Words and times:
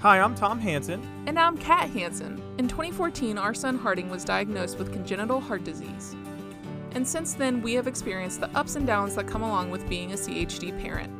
Hi, 0.00 0.20
I'm 0.20 0.36
Tom 0.36 0.60
Hansen. 0.60 1.02
And 1.26 1.36
I'm 1.36 1.58
Kat 1.58 1.90
Hansen. 1.90 2.40
In 2.56 2.68
2014, 2.68 3.36
our 3.36 3.52
son 3.52 3.76
Harding 3.76 4.08
was 4.08 4.24
diagnosed 4.24 4.78
with 4.78 4.92
congenital 4.92 5.40
heart 5.40 5.64
disease. 5.64 6.14
And 6.92 7.06
since 7.06 7.34
then, 7.34 7.60
we 7.62 7.72
have 7.72 7.88
experienced 7.88 8.40
the 8.40 8.56
ups 8.56 8.76
and 8.76 8.86
downs 8.86 9.16
that 9.16 9.26
come 9.26 9.42
along 9.42 9.72
with 9.72 9.88
being 9.88 10.12
a 10.12 10.14
CHD 10.14 10.80
parent. 10.80 11.10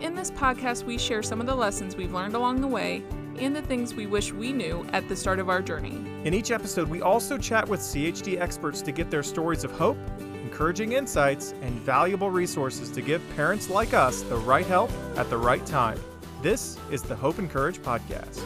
In 0.00 0.16
this 0.16 0.32
podcast, 0.32 0.82
we 0.82 0.98
share 0.98 1.22
some 1.22 1.40
of 1.40 1.46
the 1.46 1.54
lessons 1.54 1.94
we've 1.94 2.12
learned 2.12 2.34
along 2.34 2.60
the 2.60 2.66
way 2.66 3.04
and 3.38 3.54
the 3.54 3.62
things 3.62 3.94
we 3.94 4.06
wish 4.06 4.32
we 4.32 4.52
knew 4.52 4.84
at 4.92 5.08
the 5.08 5.14
start 5.14 5.38
of 5.38 5.48
our 5.48 5.62
journey. 5.62 5.94
In 6.24 6.34
each 6.34 6.50
episode, 6.50 6.88
we 6.88 7.02
also 7.02 7.38
chat 7.38 7.68
with 7.68 7.78
CHD 7.78 8.40
experts 8.40 8.82
to 8.82 8.90
get 8.90 9.12
their 9.12 9.22
stories 9.22 9.62
of 9.62 9.70
hope, 9.70 9.98
encouraging 10.42 10.94
insights, 10.94 11.54
and 11.62 11.72
valuable 11.82 12.32
resources 12.32 12.90
to 12.90 13.00
give 13.00 13.22
parents 13.36 13.70
like 13.70 13.94
us 13.94 14.22
the 14.22 14.38
right 14.38 14.66
help 14.66 14.90
at 15.16 15.30
the 15.30 15.38
right 15.38 15.64
time. 15.64 16.00
This 16.46 16.78
is 16.92 17.02
the 17.02 17.16
Hope 17.16 17.40
and 17.40 17.50
Courage 17.50 17.80
Podcast. 17.80 18.38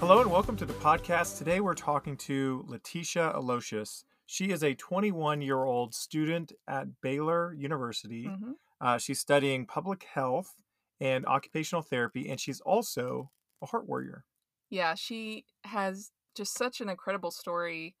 Hello 0.00 0.20
and 0.20 0.28
welcome 0.28 0.56
to 0.56 0.66
the 0.66 0.72
podcast. 0.72 1.38
Today 1.38 1.60
we're 1.60 1.74
talking 1.74 2.16
to 2.16 2.64
Letitia 2.66 3.30
Aloysius. 3.36 4.02
She 4.26 4.50
is 4.50 4.64
a 4.64 4.74
21 4.74 5.40
year 5.40 5.62
old 5.62 5.94
student 5.94 6.52
at 6.66 7.00
Baylor 7.00 7.54
University. 7.54 8.24
Mm-hmm. 8.24 8.50
Uh, 8.80 8.98
she's 8.98 9.20
studying 9.20 9.66
public 9.66 10.02
health 10.02 10.56
and 11.00 11.24
occupational 11.26 11.82
therapy, 11.82 12.28
and 12.28 12.40
she's 12.40 12.60
also 12.60 13.30
a 13.62 13.66
heart 13.66 13.88
warrior. 13.88 14.24
Yeah, 14.68 14.96
she 14.96 15.44
has 15.62 16.10
just 16.34 16.58
such 16.58 16.80
an 16.80 16.88
incredible 16.88 17.30
story. 17.30 17.94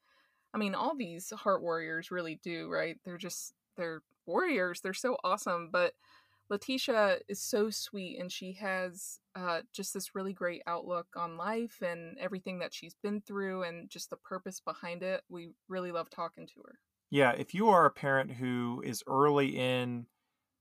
I 0.52 0.58
mean, 0.58 0.74
all 0.74 0.96
these 0.96 1.30
heart 1.30 1.62
warriors 1.62 2.10
really 2.10 2.40
do, 2.42 2.68
right? 2.68 2.96
They're 3.04 3.18
just, 3.18 3.54
they're 3.76 4.02
warriors. 4.26 4.80
They're 4.80 4.94
so 4.94 5.16
awesome. 5.22 5.68
But 5.70 5.92
Letitia 6.50 7.18
is 7.28 7.40
so 7.40 7.70
sweet 7.70 8.18
and 8.18 8.30
she 8.30 8.52
has 8.54 9.20
uh, 9.36 9.60
just 9.72 9.94
this 9.94 10.14
really 10.16 10.32
great 10.32 10.62
outlook 10.66 11.06
on 11.16 11.36
life 11.36 11.80
and 11.80 12.18
everything 12.18 12.58
that 12.58 12.74
she's 12.74 12.96
been 13.02 13.20
through 13.20 13.62
and 13.62 13.88
just 13.88 14.10
the 14.10 14.16
purpose 14.16 14.60
behind 14.60 15.04
it. 15.04 15.22
We 15.28 15.52
really 15.68 15.92
love 15.92 16.10
talking 16.10 16.48
to 16.48 16.60
her. 16.64 16.78
Yeah, 17.08 17.32
if 17.32 17.54
you 17.54 17.68
are 17.68 17.86
a 17.86 17.90
parent 17.90 18.32
who 18.32 18.82
is 18.84 19.02
early 19.06 19.56
in 19.56 20.06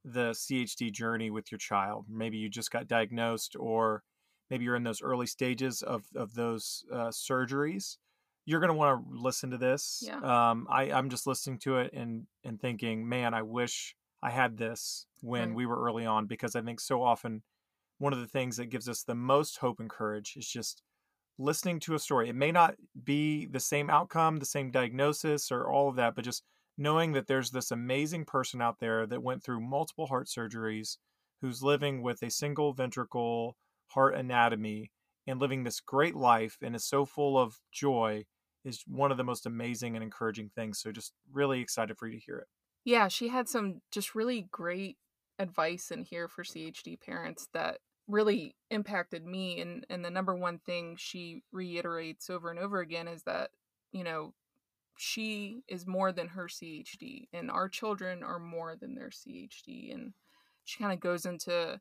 the 0.06 0.32
CHD 0.32 0.92
journey 0.92 1.32
with 1.32 1.52
your 1.52 1.60
child, 1.60 2.06
maybe 2.08 2.38
you 2.38 2.50
just 2.50 2.72
got 2.72 2.88
diagnosed 2.88 3.56
or 3.60 4.04
maybe 4.52 4.66
you're 4.66 4.76
in 4.76 4.84
those 4.84 5.02
early 5.02 5.28
stages 5.28 5.82
of, 5.82 6.06
of 6.16 6.36
those 6.36 6.84
uh, 6.94 7.10
surgeries, 7.10 7.98
you're 8.46 8.60
going 8.60 8.70
to 8.70 8.76
want 8.76 9.04
to 9.04 9.20
listen 9.20 9.52
to 9.52 9.58
this. 9.58 10.04
Yeah. 10.06 10.18
Um, 10.18 10.68
I, 10.70 10.92
I'm 10.92 11.10
just 11.10 11.28
listening 11.28 11.60
to 11.60 11.78
it 11.78 11.94
and, 11.94 12.26
and 12.44 12.60
thinking, 12.60 13.08
man, 13.08 13.34
I 13.34 13.42
wish 13.44 13.96
I 14.22 14.30
had 14.30 14.58
this 14.58 15.06
when 15.22 15.50
right. 15.50 15.56
we 15.56 15.66
were 15.66 15.84
early 15.84 16.06
on 16.06 16.26
because 16.26 16.56
I 16.56 16.62
think 16.62 16.80
so 16.80 17.02
often 17.04 17.44
one 17.98 18.14
of 18.14 18.20
the 18.20 18.28
things 18.28 18.58
that 18.58 18.68
gives 18.68 18.88
us 18.88 19.04
the 19.04 19.16
most 19.16 19.58
hope 19.58 19.80
and 19.80 19.90
courage 19.90 20.36
is 20.38 20.48
just 20.48 20.82
listening 21.38 21.80
to 21.82 21.96
a 21.96 22.00
story. 22.00 22.30
It 22.30 22.36
may 22.36 22.52
not 22.52 22.76
be 23.04 23.46
the 23.46 23.60
same 23.60 23.90
outcome, 23.90 24.38
the 24.38 24.46
same 24.46 24.72
diagnosis, 24.72 25.52
or 25.52 25.70
all 25.70 25.90
of 25.90 25.96
that, 25.96 26.16
but 26.16 26.26
just 26.26 26.44
knowing 26.78 27.14
that 27.14 27.28
there's 27.28 27.52
this 27.52 27.72
amazing 27.72 28.26
person 28.26 28.62
out 28.62 28.80
there 28.80 29.06
that 29.06 29.24
went 29.24 29.44
through 29.44 29.60
multiple 29.60 30.08
heart 30.08 30.28
surgeries, 30.28 30.98
who's 31.42 31.64
living 31.64 32.02
with 32.02 32.22
a 32.24 32.30
single 32.30 32.74
ventricle 32.74 33.56
heart 33.88 34.16
anatomy 34.16 34.92
and 35.28 35.40
living 35.40 35.64
this 35.64 35.80
great 35.80 36.16
life 36.16 36.58
and 36.62 36.76
is 36.76 36.86
so 36.86 37.06
full 37.06 37.38
of 37.38 37.60
joy 37.72 38.26
is 38.66 38.84
one 38.88 39.12
of 39.12 39.18
the 39.18 39.24
most 39.24 39.46
amazing 39.46 39.96
and 39.96 40.04
encouraging 40.04 40.50
things. 40.50 40.80
So 40.80 40.92
just 40.92 41.14
really 41.32 41.62
excited 41.62 41.98
for 41.98 42.08
you 42.08 42.20
to 42.20 42.26
hear 42.26 42.38
it. 42.40 42.48
Yeah, 42.90 43.08
she 43.08 43.28
had 43.28 43.48
some 43.48 43.82
just 43.92 44.16
really 44.16 44.48
great 44.50 44.98
advice 45.38 45.92
in 45.92 46.02
here 46.02 46.28
for 46.28 46.44
CHD 46.44 47.00
parents 47.00 47.48
that 47.54 47.82
really 48.08 48.56
impacted 48.72 49.24
me 49.28 49.62
and 49.62 49.86
and 49.92 50.04
the 50.04 50.10
number 50.10 50.34
one 50.34 50.58
thing 50.58 50.96
she 50.98 51.44
reiterates 51.52 52.32
over 52.32 52.50
and 52.50 52.58
over 52.58 52.80
again 52.80 53.08
is 53.08 53.22
that 53.26 53.52
you 53.92 54.04
know 54.04 54.34
she 54.98 55.62
is 55.68 55.86
more 55.86 56.12
than 56.12 56.30
her 56.30 56.48
CHD 56.48 57.28
and 57.32 57.52
our 57.52 57.70
children 57.70 58.24
are 58.24 58.40
more 58.40 58.76
than 58.76 58.96
their 58.96 59.10
CHD 59.12 59.94
and 59.94 60.14
she 60.66 60.80
kind 60.80 60.92
of 60.92 61.00
goes 61.00 61.28
into 61.28 61.80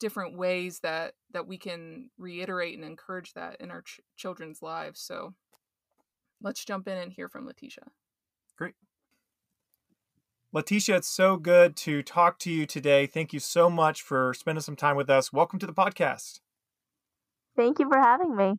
different 0.00 0.36
ways 0.36 0.80
that 0.80 1.14
that 1.32 1.46
we 1.46 1.56
can 1.56 2.10
reiterate 2.18 2.76
and 2.76 2.84
encourage 2.84 3.32
that 3.34 3.54
in 3.60 3.70
our 3.70 3.82
ch- 3.82 4.00
children's 4.16 4.60
lives 4.60 4.98
so 4.98 5.34
let's 6.42 6.64
jump 6.64 6.88
in 6.88 6.98
and 6.98 7.12
hear 7.12 7.28
from 7.28 7.46
Letitia. 7.46 7.84
Great 8.56 8.74
Letitia, 10.50 10.96
it's 10.96 11.08
so 11.08 11.36
good 11.36 11.76
to 11.76 12.02
talk 12.02 12.38
to 12.38 12.50
you 12.50 12.64
today. 12.64 13.06
Thank 13.06 13.34
you 13.34 13.38
so 13.38 13.68
much 13.68 14.00
for 14.00 14.32
spending 14.32 14.62
some 14.62 14.76
time 14.76 14.96
with 14.96 15.10
us. 15.10 15.30
Welcome 15.30 15.58
to 15.58 15.66
the 15.66 15.74
podcast. 15.74 16.40
Thank 17.54 17.78
you 17.78 17.86
for 17.86 17.98
having 17.98 18.34
me. 18.34 18.54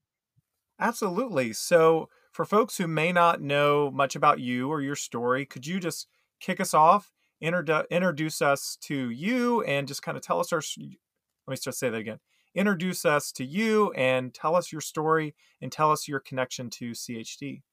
Absolutely. 0.79 1.51
So, 1.53 2.09
for 2.31 2.45
folks 2.45 2.77
who 2.77 2.87
may 2.87 3.11
not 3.11 3.41
know 3.41 3.89
much 3.89 4.15
about 4.15 4.39
you 4.39 4.69
or 4.69 4.81
your 4.81 4.95
story, 4.95 5.47
could 5.47 5.65
you 5.65 5.79
just 5.79 6.07
kick 6.39 6.59
us 6.59 6.75
off, 6.75 7.11
introdu- 7.43 7.89
introduce 7.89 8.39
us 8.39 8.77
to 8.81 9.09
you, 9.09 9.63
and 9.63 9.87
just 9.87 10.03
kind 10.03 10.15
of 10.15 10.21
tell 10.21 10.39
us 10.39 10.53
our. 10.53 10.61
Let 10.77 11.51
me 11.51 11.55
start 11.55 11.75
say 11.75 11.89
that 11.89 11.97
again. 11.97 12.19
Introduce 12.53 13.03
us 13.03 13.31
to 13.31 13.43
you 13.43 13.91
and 13.93 14.31
tell 14.31 14.55
us 14.55 14.71
your 14.71 14.81
story 14.81 15.33
and 15.59 15.71
tell 15.71 15.91
us 15.91 16.07
your 16.07 16.19
connection 16.19 16.69
to 16.69 16.91
CHD. 16.91 17.63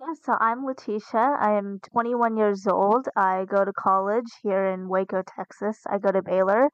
Yeah, 0.00 0.14
so 0.24 0.34
I'm 0.40 0.64
Letitia. 0.64 1.36
I 1.38 1.58
am 1.58 1.78
21 1.92 2.38
years 2.38 2.66
old. 2.66 3.06
I 3.16 3.44
go 3.44 3.66
to 3.66 3.72
college 3.74 4.30
here 4.42 4.64
in 4.64 4.88
Waco, 4.88 5.22
Texas. 5.22 5.78
I 5.86 5.98
go 5.98 6.10
to 6.10 6.22
Baylor. 6.22 6.70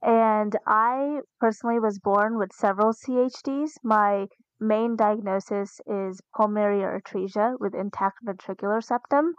And 0.00 0.56
I 0.66 1.20
personally 1.38 1.80
was 1.80 1.98
born 1.98 2.38
with 2.38 2.50
several 2.54 2.94
CHDs. 2.94 3.72
My 3.84 4.26
main 4.58 4.96
diagnosis 4.96 5.82
is 5.86 6.22
pulmonary 6.34 6.80
atresia 6.80 7.60
with 7.60 7.74
intact 7.74 8.24
ventricular 8.24 8.82
septum. 8.82 9.34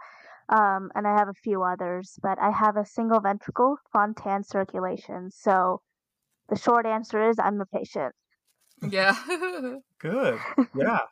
Um, 0.48 0.90
and 0.94 1.04
I 1.04 1.18
have 1.18 1.28
a 1.28 1.34
few 1.42 1.64
others, 1.64 2.16
but 2.22 2.38
I 2.38 2.52
have 2.52 2.76
a 2.76 2.86
single 2.86 3.18
ventricle 3.18 3.78
Fontan 3.92 4.44
circulation. 4.44 5.32
So 5.32 5.80
the 6.50 6.56
short 6.56 6.86
answer 6.86 7.28
is 7.28 7.40
I'm 7.40 7.60
a 7.60 7.66
patient. 7.66 8.14
Yeah. 8.88 9.16
Good. 9.98 10.38
Yeah. 10.76 11.00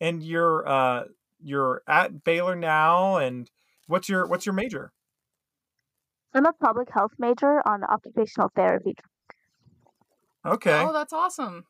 And 0.00 0.22
you're 0.22 0.68
uh 0.68 1.04
you're 1.44 1.82
at 1.86 2.24
Baylor 2.24 2.56
now, 2.56 3.16
and 3.16 3.50
what's 3.86 4.08
your 4.08 4.26
what's 4.26 4.46
your 4.46 4.54
major? 4.54 4.92
I'm 6.32 6.46
a 6.46 6.52
public 6.52 6.88
health 6.90 7.12
major 7.18 7.66
on 7.66 7.84
occupational 7.84 8.50
therapy. 8.56 8.96
Okay. 10.44 10.80
Oh, 10.80 10.92
that's 10.92 11.12
awesome. 11.12 11.64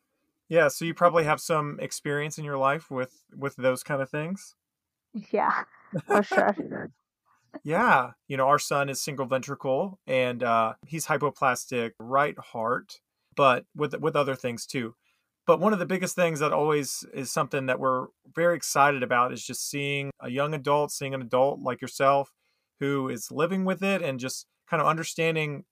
Yeah, 0.49 0.69
so 0.69 0.85
you 0.85 0.95
probably 0.95 1.25
have 1.25 1.41
some 1.41 1.79
experience 1.81 2.39
in 2.39 2.45
your 2.45 2.59
life 2.59 2.91
with 2.91 3.23
with 3.37 3.57
those 3.57 3.83
kind 3.83 4.01
of 4.01 4.11
things. 4.11 4.55
Yeah, 5.31 5.65
for 6.07 6.23
sure. 6.23 6.91
yeah, 7.63 8.13
you 8.29 8.37
know, 8.37 8.49
our 8.49 8.59
son 8.59 8.89
is 8.89 9.03
single 9.03 9.27
ventricle 9.27 9.99
and 10.07 10.43
uh, 10.43 10.75
he's 10.87 11.07
hypoplastic 11.07 11.93
right 11.99 12.39
heart, 12.39 13.01
but 13.37 13.65
with 13.75 13.99
with 14.01 14.17
other 14.17 14.35
things 14.35 14.67
too. 14.67 14.95
But 15.47 15.61
one 15.61 15.73
of 15.73 15.79
the 15.79 15.87
biggest 15.87 16.15
things 16.17 16.41
that 16.41 16.53
always 16.53 17.05
is 17.13 17.31
something 17.31 17.67
that 17.67 17.79
we're 17.79 18.07
very 18.35 18.57
excited 18.57 19.03
about 19.03 19.33
is 19.33 19.45
just 19.45 19.69
seeing 19.69 20.11
a 20.21 20.31
young 20.31 20.55
adult, 20.55 20.91
seeing 20.91 21.15
an 21.15 21.21
adult 21.21 21.61
like 21.61 21.83
yourself 21.83 22.33
who 22.81 23.09
is 23.09 23.31
living 23.31 23.65
with 23.65 23.83
it 23.83 24.03
and 24.03 24.19
just 24.19 24.47
kind 24.69 24.81
of 24.81 24.87
understanding 24.87 25.65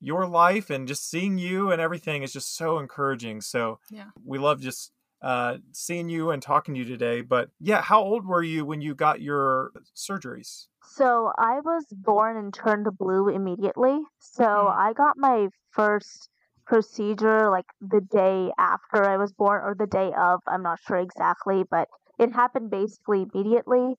your 0.00 0.26
life 0.26 0.70
and 0.70 0.88
just 0.88 1.08
seeing 1.08 1.36
you 1.36 1.70
and 1.70 1.80
everything 1.80 2.22
is 2.22 2.32
just 2.32 2.56
so 2.56 2.78
encouraging. 2.78 3.40
So 3.42 3.78
yeah. 3.90 4.06
we 4.24 4.38
love 4.38 4.60
just 4.60 4.92
uh, 5.22 5.58
seeing 5.72 6.08
you 6.08 6.30
and 6.30 6.42
talking 6.42 6.74
to 6.74 6.80
you 6.80 6.86
today. 6.86 7.20
But 7.20 7.50
yeah, 7.60 7.82
how 7.82 8.00
old 8.00 8.26
were 8.26 8.42
you 8.42 8.64
when 8.64 8.80
you 8.80 8.94
got 8.94 9.20
your 9.20 9.72
surgeries? 9.94 10.66
So 10.82 11.32
I 11.36 11.60
was 11.60 11.84
born 11.92 12.38
and 12.38 12.52
turned 12.52 12.86
blue 12.98 13.28
immediately. 13.28 14.00
So 14.18 14.44
mm-hmm. 14.44 14.80
I 14.80 14.92
got 14.94 15.18
my 15.18 15.48
first 15.70 16.30
procedure 16.70 17.50
like 17.50 17.66
the 17.82 18.00
day 18.00 18.50
after 18.58 19.04
I 19.04 19.18
was 19.18 19.34
born 19.34 19.62
or 19.62 19.74
the 19.74 19.86
day 19.86 20.12
of. 20.14 20.40
I'm 20.48 20.62
not 20.62 20.80
sure 20.80 20.96
exactly, 20.98 21.64
but 21.70 21.88
it 22.18 22.32
happened 22.32 22.70
basically 22.70 23.26
immediately. 23.34 23.96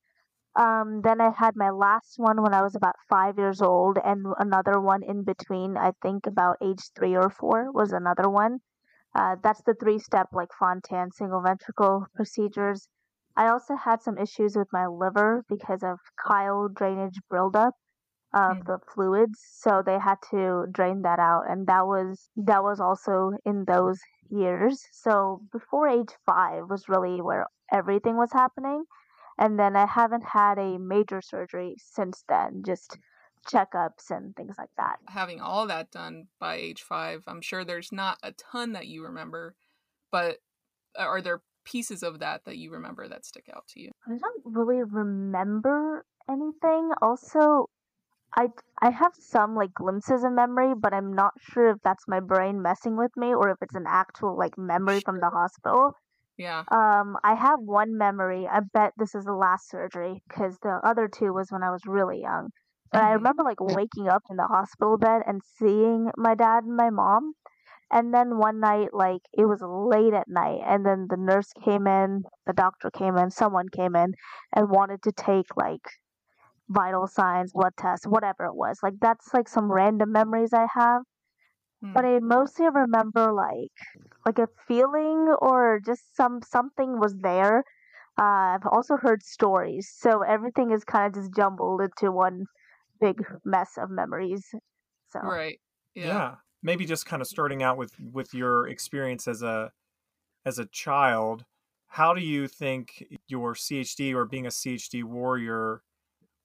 Um, 0.55 1.01
then 1.03 1.21
I 1.21 1.31
had 1.31 1.55
my 1.57 1.69
last 1.71 2.15
one 2.17 2.41
when 2.41 2.53
I 2.53 2.61
was 2.61 2.75
about 2.75 2.95
five 3.09 3.37
years 3.37 3.61
old, 3.61 3.97
and 4.03 4.25
another 4.39 4.79
one 4.79 5.03
in 5.03 5.23
between. 5.23 5.77
I 5.77 5.91
think 6.01 6.27
about 6.27 6.57
age 6.61 6.91
three 6.95 7.15
or 7.17 7.29
four 7.29 7.71
was 7.71 7.91
another 7.93 8.29
one. 8.29 8.59
Uh, 9.15 9.37
that's 9.43 9.61
the 9.63 9.73
three 9.75 9.99
step 9.99 10.27
like 10.33 10.53
Fontan 10.59 11.11
single 11.11 11.41
ventricle 11.41 12.07
procedures. 12.15 12.89
I 13.37 13.47
also 13.47 13.75
had 13.75 14.01
some 14.01 14.17
issues 14.17 14.55
with 14.57 14.67
my 14.73 14.87
liver 14.87 15.45
because 15.49 15.83
of 15.83 15.99
chyle 16.27 16.69
drainage 16.69 17.19
buildup 17.29 17.75
of 18.33 18.57
mm. 18.57 18.65
the 18.65 18.79
fluids 18.93 19.39
so 19.51 19.83
they 19.85 19.99
had 19.99 20.17
to 20.29 20.65
drain 20.71 21.01
that 21.01 21.19
out 21.19 21.43
and 21.49 21.67
that 21.67 21.85
was 21.85 22.29
that 22.35 22.63
was 22.63 22.79
also 22.79 23.31
in 23.45 23.65
those 23.65 23.99
years 24.29 24.85
so 24.91 25.41
before 25.51 25.87
age 25.87 26.11
5 26.25 26.69
was 26.69 26.87
really 26.87 27.21
where 27.21 27.47
everything 27.71 28.15
was 28.15 28.31
happening 28.31 28.85
and 29.37 29.57
then 29.57 29.75
I 29.75 29.85
haven't 29.85 30.23
had 30.23 30.57
a 30.59 30.77
major 30.77 31.21
surgery 31.21 31.75
since 31.77 32.23
then 32.29 32.61
just 32.65 32.97
checkups 33.47 34.11
and 34.11 34.35
things 34.35 34.55
like 34.57 34.69
that. 34.77 34.97
Having 35.07 35.41
all 35.41 35.67
that 35.67 35.91
done 35.91 36.27
by 36.39 36.55
age 36.55 36.81
five, 36.81 37.23
I'm 37.27 37.41
sure 37.41 37.63
there's 37.63 37.91
not 37.91 38.19
a 38.23 38.33
ton 38.33 38.73
that 38.73 38.87
you 38.87 39.03
remember, 39.03 39.55
but 40.11 40.37
uh, 40.97 41.03
are 41.03 41.21
there 41.21 41.41
pieces 41.63 42.03
of 42.03 42.19
that 42.19 42.45
that 42.45 42.57
you 42.57 42.71
remember 42.71 43.07
that 43.07 43.25
stick 43.25 43.49
out 43.55 43.67
to 43.69 43.79
you? 43.79 43.91
I 44.07 44.17
don't 44.17 44.43
really 44.45 44.83
remember 44.83 46.05
anything. 46.29 46.91
Also, 47.01 47.69
I 48.35 48.47
I 48.81 48.89
have 48.89 49.13
some 49.19 49.55
like 49.55 49.73
glimpses 49.73 50.23
of 50.23 50.31
memory, 50.31 50.73
but 50.75 50.93
I'm 50.93 51.13
not 51.13 51.33
sure 51.39 51.69
if 51.71 51.77
that's 51.83 52.07
my 52.07 52.19
brain 52.19 52.61
messing 52.61 52.97
with 52.97 53.11
me 53.15 53.33
or 53.33 53.49
if 53.49 53.57
it's 53.61 53.75
an 53.75 53.85
actual 53.87 54.37
like 54.37 54.57
memory 54.57 55.01
from 55.01 55.19
the 55.19 55.29
hospital. 55.29 55.93
Yeah. 56.37 56.63
Um, 56.71 57.17
I 57.23 57.35
have 57.35 57.59
one 57.59 57.97
memory. 57.97 58.47
I 58.47 58.61
bet 58.73 58.93
this 58.97 59.13
is 59.13 59.25
the 59.25 59.33
last 59.33 59.69
surgery 59.69 60.23
because 60.27 60.57
the 60.59 60.79
other 60.83 61.07
two 61.07 61.33
was 61.33 61.51
when 61.51 61.61
I 61.61 61.71
was 61.71 61.85
really 61.85 62.21
young. 62.21 62.49
But 62.91 63.03
I 63.03 63.05
mm-hmm. 63.05 63.15
remember 63.15 63.43
like 63.43 63.59
waking 63.59 64.07
up 64.07 64.23
in 64.29 64.37
the 64.37 64.47
hospital 64.47 64.97
bed 64.97 65.21
and 65.27 65.41
seeing 65.59 66.09
my 66.17 66.35
dad 66.35 66.63
and 66.63 66.75
my 66.75 66.89
mom. 66.89 67.33
And 67.93 68.13
then 68.13 68.37
one 68.37 68.61
night, 68.61 68.93
like 68.93 69.21
it 69.33 69.45
was 69.45 69.61
late 69.61 70.13
at 70.13 70.29
night, 70.29 70.61
and 70.65 70.85
then 70.85 71.07
the 71.09 71.17
nurse 71.17 71.51
came 71.65 71.87
in, 71.87 72.23
the 72.47 72.53
doctor 72.53 72.89
came 72.89 73.17
in, 73.17 73.29
someone 73.29 73.67
came 73.67 73.97
in 73.97 74.13
and 74.55 74.69
wanted 74.69 75.01
to 75.03 75.11
take 75.11 75.57
like 75.57 75.85
vital 76.69 77.07
signs, 77.07 77.53
blood 77.53 77.73
tests, 77.77 78.07
whatever 78.07 78.45
it 78.45 78.55
was. 78.55 78.79
Like 78.81 78.93
that's 79.01 79.33
like 79.33 79.47
some 79.47 79.71
random 79.71 80.11
memories 80.11 80.53
I 80.53 80.67
have. 80.73 81.01
Hmm. 81.83 81.93
But 81.93 82.05
I 82.05 82.19
mostly 82.19 82.67
remember 82.69 83.31
like 83.33 83.71
like 84.25 84.39
a 84.39 84.47
feeling 84.67 85.33
or 85.41 85.81
just 85.85 86.15
some 86.15 86.41
something 86.41 86.99
was 86.99 87.15
there. 87.17 87.63
Uh, 88.19 88.55
I've 88.55 88.67
also 88.69 88.97
heard 88.97 89.23
stories, 89.23 89.89
so 89.97 90.21
everything 90.21 90.71
is 90.71 90.83
kind 90.83 91.07
of 91.07 91.21
just 91.21 91.33
jumbled 91.35 91.81
into 91.81 92.11
one 92.11 92.45
big 92.99 93.23
mess 93.45 93.71
of 93.77 93.89
memories. 93.89 94.45
So 95.09 95.19
right, 95.21 95.59
yeah. 95.95 96.05
yeah, 96.05 96.35
maybe 96.61 96.85
just 96.85 97.05
kind 97.05 97.21
of 97.21 97.27
starting 97.27 97.63
out 97.63 97.77
with 97.77 97.93
with 97.99 98.33
your 98.33 98.67
experience 98.67 99.27
as 99.27 99.41
a 99.41 99.71
as 100.45 100.59
a 100.59 100.65
child. 100.65 101.45
How 101.87 102.13
do 102.13 102.21
you 102.21 102.47
think 102.47 103.03
your 103.27 103.53
CHD 103.53 104.13
or 104.13 104.25
being 104.25 104.45
a 104.45 104.49
CHD 104.49 105.03
warrior 105.03 105.81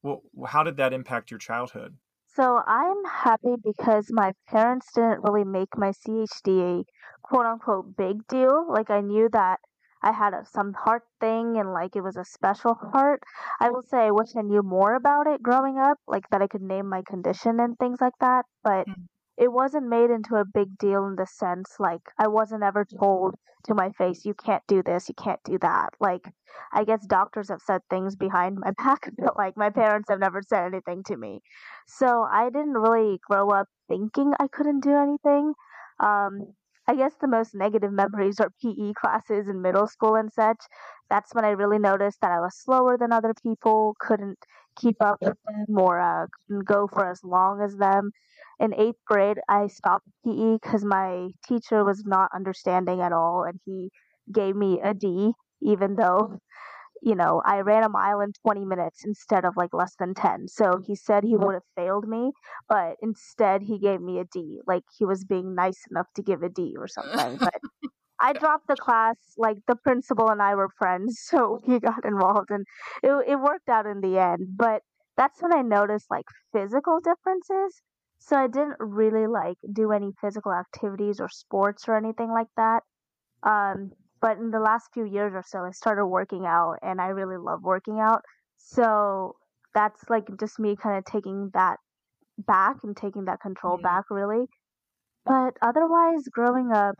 well, 0.06 0.49
how 0.49 0.62
did 0.62 0.76
that 0.79 0.93
impact 0.93 1.31
your 1.31 1.38
childhood? 1.38 1.97
So 2.26 2.62
I'm 2.67 3.05
happy 3.05 3.56
because 3.64 4.12
my 4.12 4.32
parents 4.47 4.93
didn't 4.93 5.23
really 5.25 5.44
make 5.44 5.76
my 5.76 5.93
CHD 5.93 6.81
a 6.81 6.85
quote 7.23 7.47
unquote 7.47 7.97
big 7.97 8.26
deal. 8.29 8.67
Like 8.70 8.91
I 8.91 9.00
knew 9.00 9.29
that 9.32 9.61
I 10.03 10.12
had 10.12 10.35
a, 10.35 10.44
some 10.44 10.75
heart 10.75 11.05
thing 11.20 11.56
and 11.58 11.73
like 11.73 11.97
it 11.97 12.03
was 12.03 12.17
a 12.17 12.25
special 12.25 12.75
heart. 12.75 13.23
I 13.61 13.70
will 13.70 13.82
say 13.82 13.99
I 14.06 14.11
wish 14.11 14.37
I 14.37 14.43
knew 14.43 14.62
more 14.62 14.94
about 14.94 15.26
it 15.26 15.43
growing 15.43 15.79
up, 15.79 15.99
like 16.06 16.29
that 16.31 16.43
I 16.43 16.47
could 16.47 16.62
name 16.62 16.88
my 16.88 17.03
condition 17.03 17.58
and 17.61 17.79
things 17.79 18.00
like 18.00 18.19
that. 18.20 18.44
But 18.62 18.87
mm 18.87 18.94
it 19.37 19.53
wasn't 19.53 19.88
made 19.88 20.11
into 20.11 20.37
a 20.37 20.44
big 20.44 20.79
deal 20.79 21.06
in 21.06 21.17
the 21.17 21.27
sense 21.27 21.77
like 21.79 22.03
I 22.19 22.29
wasn't 22.29 22.62
ever 22.62 22.85
told 22.85 23.35
to 23.67 23.75
my 23.75 23.91
face, 23.91 24.25
you 24.25 24.35
can't 24.35 24.62
do 24.67 24.83
this, 24.83 25.09
you 25.09 25.15
can't 25.15 25.43
do 25.44 25.59
that. 25.59 25.91
Like, 26.00 26.25
I 26.73 26.85
guess 26.85 27.05
doctors 27.06 27.49
have 27.49 27.61
said 27.61 27.83
things 27.91 28.17
behind 28.17 28.59
my 28.59 28.71
back, 28.79 29.11
but 29.19 29.37
like 29.37 29.56
my 29.56 29.71
parents 29.71 30.09
have 30.09 30.21
never 30.21 30.43
said 30.43 30.67
anything 30.67 31.03
to 31.05 31.17
me. 31.17 31.41
So 31.87 32.23
I 32.31 32.50
didn't 32.50 32.75
really 32.75 33.21
grow 33.29 33.50
up 33.50 33.69
thinking 33.88 34.33
I 34.41 34.49
couldn't 34.49 34.81
do 34.81 34.97
anything. 34.97 35.55
Um, 36.00 36.55
I 36.89 36.94
guess 36.94 37.15
the 37.21 37.27
most 37.27 37.55
negative 37.55 37.93
memories 37.93 38.39
are 38.39 38.53
PE 38.62 38.93
classes 38.93 39.49
in 39.49 39.61
middle 39.61 39.89
school 39.89 40.15
and 40.15 40.32
such. 40.32 40.59
That's 41.11 41.35
when 41.35 41.44
I 41.44 41.50
really 41.50 41.81
noticed 41.81 42.21
that 42.21 42.31
I 42.31 42.41
was 42.41 42.56
slower 42.56 42.97
than 42.97 43.12
other 43.12 43.35
people, 43.43 43.97
couldn't 43.99 44.39
keep 44.76 44.96
up 45.00 45.19
with 45.20 45.37
them, 45.46 45.78
or 45.78 46.00
uh, 46.00 46.26
couldn't 46.49 46.67
go 46.67 46.87
for 46.87 47.11
as 47.11 47.20
long 47.25 47.61
as 47.62 47.76
them 47.76 48.11
in 48.58 48.75
eighth 48.75 49.05
grade, 49.06 49.38
I 49.49 49.67
stopped 49.67 50.08
PE 50.25 50.55
because 50.55 50.84
my 50.84 51.28
teacher 51.46 51.84
was 51.84 52.05
not 52.06 52.31
understanding 52.34 53.00
at 53.00 53.12
all, 53.12 53.44
and 53.44 53.61
he 53.64 53.90
gave 54.32 54.56
me 54.56 54.81
a 54.82 54.94
D, 54.94 55.32
even 55.61 55.96
though, 55.96 56.38
you 57.02 57.14
know, 57.14 57.43
I 57.44 57.61
ran 57.61 57.84
a 57.84 57.88
mile 57.88 58.20
in 58.20 58.32
20 58.43 58.64
minutes 58.64 59.05
instead 59.05 59.44
of 59.44 59.56
like 59.56 59.75
less 59.75 59.94
than 59.99 60.14
10. 60.14 60.49
So 60.49 60.81
he 60.87 60.96
said 60.96 61.25
he 61.25 61.37
would 61.37 61.55
have 61.55 61.62
failed 61.76 62.08
me, 62.08 62.32
but 62.69 62.96
instead 63.02 63.62
he 63.62 63.79
gave 63.79 64.00
me 64.00 64.19
a 64.19 64.25
D. 64.25 64.61
Like 64.67 64.84
he 64.99 65.05
was 65.05 65.25
being 65.25 65.55
nice 65.55 65.82
enough 65.90 66.06
to 66.17 66.22
give 66.22 66.43
a 66.43 66.49
D 66.49 66.75
or 66.79 66.88
something. 66.88 67.37
But 67.38 67.55
I 68.21 68.33
dropped 68.33 68.69
the 68.69 68.77
class. 68.77 69.17
Like 69.37 69.59
the 69.67 69.77
principal 69.77 70.31
and 70.31 70.41
I 70.43 70.55
were 70.55 70.71
friends, 70.79 71.21
so 71.31 71.61
he 71.65 71.79
got 71.81 72.05
involved, 72.05 72.51
and 72.51 72.65
it 73.03 73.13
it 73.29 73.37
worked 73.37 73.69
out 73.69 73.87
in 73.87 74.01
the 74.01 74.19
end. 74.19 74.57
But 74.57 74.83
that's 75.17 75.43
when 75.43 75.55
I 75.55 75.63
noticed 75.63 76.07
like 76.11 76.27
physical 76.53 77.01
differences 77.01 77.83
so 78.19 78.37
I 78.37 78.47
didn't 78.49 78.77
really 78.81 79.27
like 79.27 79.57
do 79.73 79.93
any 79.93 80.11
physical 80.21 80.53
activities 80.53 81.21
or 81.21 81.29
sports 81.29 81.85
or 81.89 81.97
anything 81.97 82.31
like 82.31 82.49
that. 82.57 82.83
Um, 83.43 83.93
but 84.21 84.39
in 84.39 84.51
the 84.51 84.59
last 84.59 84.89
few 84.93 85.05
years 85.05 85.33
or 85.35 85.45
so, 85.47 85.61
I 85.61 85.71
started 85.71 86.07
working 86.07 86.45
out 86.47 86.77
and 86.83 87.01
I 87.01 87.09
really 87.09 87.37
love 87.37 87.63
working 87.63 88.01
out. 88.01 88.23
So 88.57 89.37
that's 89.75 90.01
like 90.09 90.25
just 90.41 90.59
me 90.59 90.75
kind 90.75 90.99
of 90.99 91.05
taking 91.05 91.51
that 91.55 91.77
back 92.39 92.79
and 92.83 92.97
taking 92.97 93.27
that 93.27 93.41
control 93.41 93.77
mm-hmm. 93.77 93.85
back, 93.85 94.05
really. 94.11 94.47
But 95.25 95.57
otherwise, 95.61 96.25
growing 96.31 96.73
up, 96.73 96.97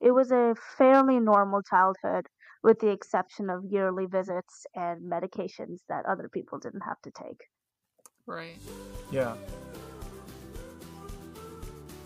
it 0.00 0.10
was 0.10 0.30
a 0.30 0.54
fairly 0.76 1.18
normal 1.18 1.62
childhood 1.62 2.26
with 2.62 2.78
the 2.80 2.88
exception 2.88 3.48
of 3.48 3.64
yearly 3.64 4.06
visits 4.06 4.66
and 4.74 5.00
medications 5.02 5.78
that 5.88 6.04
other 6.06 6.28
people 6.32 6.58
didn't 6.58 6.80
have 6.80 7.00
to 7.02 7.10
take. 7.10 7.40
Right. 8.26 8.56
Yeah. 9.10 9.34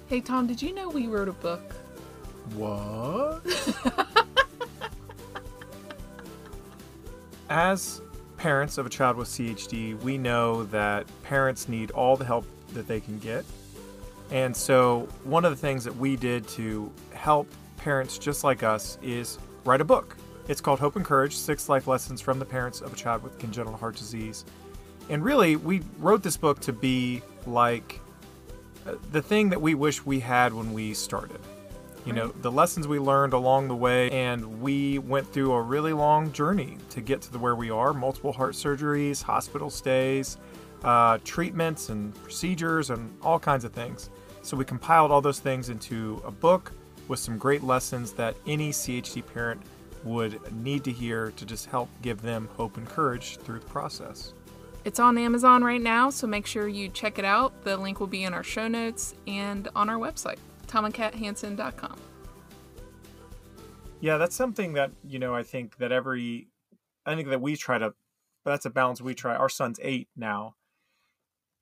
Hey 0.06 0.20
Tom, 0.20 0.46
did 0.46 0.60
you 0.60 0.74
know 0.74 0.88
we 0.88 1.06
wrote 1.06 1.28
a 1.28 1.32
book? 1.32 1.72
What? 2.54 3.42
As 7.48 8.00
parents 8.36 8.78
of 8.78 8.86
a 8.86 8.88
child 8.88 9.16
with 9.16 9.28
CHD, 9.28 10.00
we 10.02 10.18
know 10.18 10.64
that 10.64 11.06
parents 11.22 11.68
need 11.68 11.90
all 11.92 12.16
the 12.16 12.24
help 12.24 12.44
that 12.74 12.86
they 12.86 13.00
can 13.00 13.18
get. 13.18 13.44
And 14.30 14.56
so, 14.56 15.08
one 15.24 15.44
of 15.44 15.50
the 15.50 15.56
things 15.56 15.84
that 15.84 15.96
we 15.96 16.16
did 16.16 16.46
to 16.48 16.92
help 17.12 17.48
parents 17.80 18.18
just 18.18 18.44
like 18.44 18.62
us 18.62 18.98
is 19.02 19.38
write 19.64 19.80
a 19.80 19.84
book. 19.84 20.16
It's 20.48 20.60
called 20.60 20.80
Hope 20.80 20.96
and 20.96 21.04
Courage 21.04 21.36
Six 21.36 21.68
Life 21.68 21.86
Lessons 21.86 22.20
from 22.20 22.38
the 22.38 22.44
Parents 22.44 22.80
of 22.80 22.92
a 22.92 22.96
Child 22.96 23.22
with 23.22 23.38
Congenital 23.38 23.76
Heart 23.76 23.96
Disease. 23.96 24.44
And 25.08 25.24
really, 25.24 25.56
we 25.56 25.80
wrote 25.98 26.22
this 26.22 26.36
book 26.36 26.60
to 26.60 26.72
be 26.72 27.22
like 27.46 28.00
the 29.12 29.22
thing 29.22 29.48
that 29.50 29.60
we 29.60 29.74
wish 29.74 30.04
we 30.04 30.20
had 30.20 30.52
when 30.52 30.72
we 30.72 30.92
started. 30.92 31.40
You 32.06 32.14
know, 32.14 32.28
the 32.28 32.50
lessons 32.50 32.88
we 32.88 32.98
learned 32.98 33.34
along 33.34 33.68
the 33.68 33.76
way, 33.76 34.10
and 34.10 34.60
we 34.60 34.98
went 34.98 35.30
through 35.30 35.52
a 35.52 35.60
really 35.60 35.92
long 35.92 36.32
journey 36.32 36.78
to 36.90 37.00
get 37.00 37.20
to 37.22 37.32
the 37.32 37.38
where 37.38 37.54
we 37.54 37.70
are 37.70 37.92
multiple 37.92 38.32
heart 38.32 38.54
surgeries, 38.54 39.22
hospital 39.22 39.68
stays, 39.68 40.38
uh, 40.82 41.18
treatments, 41.24 41.90
and 41.90 42.14
procedures, 42.22 42.90
and 42.90 43.14
all 43.22 43.38
kinds 43.38 43.64
of 43.64 43.72
things. 43.72 44.10
So, 44.42 44.56
we 44.56 44.64
compiled 44.64 45.10
all 45.10 45.20
those 45.20 45.40
things 45.40 45.68
into 45.68 46.22
a 46.24 46.30
book 46.30 46.72
with 47.10 47.18
some 47.18 47.36
great 47.36 47.64
lessons 47.64 48.12
that 48.12 48.36
any 48.46 48.70
CHD 48.70 49.26
parent 49.34 49.60
would 50.04 50.40
need 50.62 50.84
to 50.84 50.92
hear 50.92 51.32
to 51.32 51.44
just 51.44 51.66
help 51.66 51.88
give 52.02 52.22
them 52.22 52.48
hope 52.56 52.76
and 52.76 52.88
courage 52.88 53.36
through 53.38 53.58
the 53.58 53.66
process. 53.66 54.32
It's 54.84 55.00
on 55.00 55.18
Amazon 55.18 55.64
right 55.64 55.80
now, 55.80 56.08
so 56.08 56.28
make 56.28 56.46
sure 56.46 56.68
you 56.68 56.88
check 56.88 57.18
it 57.18 57.24
out. 57.24 57.64
The 57.64 57.76
link 57.76 57.98
will 57.98 58.06
be 58.06 58.22
in 58.22 58.32
our 58.32 58.44
show 58.44 58.68
notes 58.68 59.16
and 59.26 59.68
on 59.74 59.90
our 59.90 59.98
website, 59.98 60.38
tomandkathansen.com. 60.68 61.98
Yeah, 63.98 64.16
that's 64.16 64.36
something 64.36 64.74
that, 64.74 64.92
you 65.04 65.18
know, 65.18 65.34
I 65.34 65.42
think 65.42 65.78
that 65.78 65.90
every, 65.90 66.46
I 67.04 67.16
think 67.16 67.28
that 67.28 67.40
we 67.40 67.56
try 67.56 67.78
to, 67.78 67.92
that's 68.44 68.66
a 68.66 68.70
balance 68.70 69.02
we 69.02 69.14
try. 69.14 69.34
Our 69.34 69.48
son's 69.48 69.80
eight 69.82 70.08
now. 70.16 70.54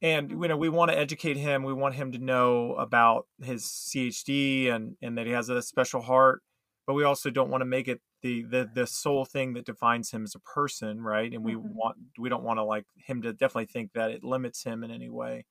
And, 0.00 0.31
you 0.31 0.49
know, 0.49 0.57
we 0.57 0.69
want 0.69 0.90
to 0.93 0.99
educate 0.99 1.37
him. 1.37 1.64
We 1.64 1.73
want 1.73 1.97
him 1.97 2.12
to 2.12 2.19
know 2.19 2.75
about 2.75 3.26
his 3.43 3.64
CHD 3.64 4.71
and, 4.73 4.97
and 5.02 5.19
that 5.19 5.26
he 5.26 5.33
has 5.33 5.49
a 5.49 5.61
special 5.61 6.00
heart, 6.00 6.43
but 6.87 6.95
we 6.95 7.02
also 7.02 7.31
don't 7.31 7.50
want 7.50 7.62
to 7.62 7.67
make 7.67 7.88
it 7.88 8.00
the 8.23 8.43
the 8.43 8.69
the 8.75 8.87
sole 8.87 9.25
thing 9.25 9.55
that 9.55 9.64
defines 9.64 10.11
him 10.11 10.25
as 10.25 10.35
a 10.35 10.40
person 10.40 11.00
right 11.00 11.33
and 11.33 11.45
we 11.45 11.55
mm-hmm. 11.55 11.75
want 11.75 11.97
we 12.19 12.28
don't 12.28 12.43
want 12.43 12.59
to 12.59 12.64
like 12.64 12.85
him 12.97 13.23
to 13.23 13.33
definitely 13.33 13.67
think 13.67 13.93
that 13.93 14.11
it 14.11 14.25
limits 14.25 14.64
him 14.64 14.83
in 14.83 14.90
any 14.90 15.09
way 15.09 15.45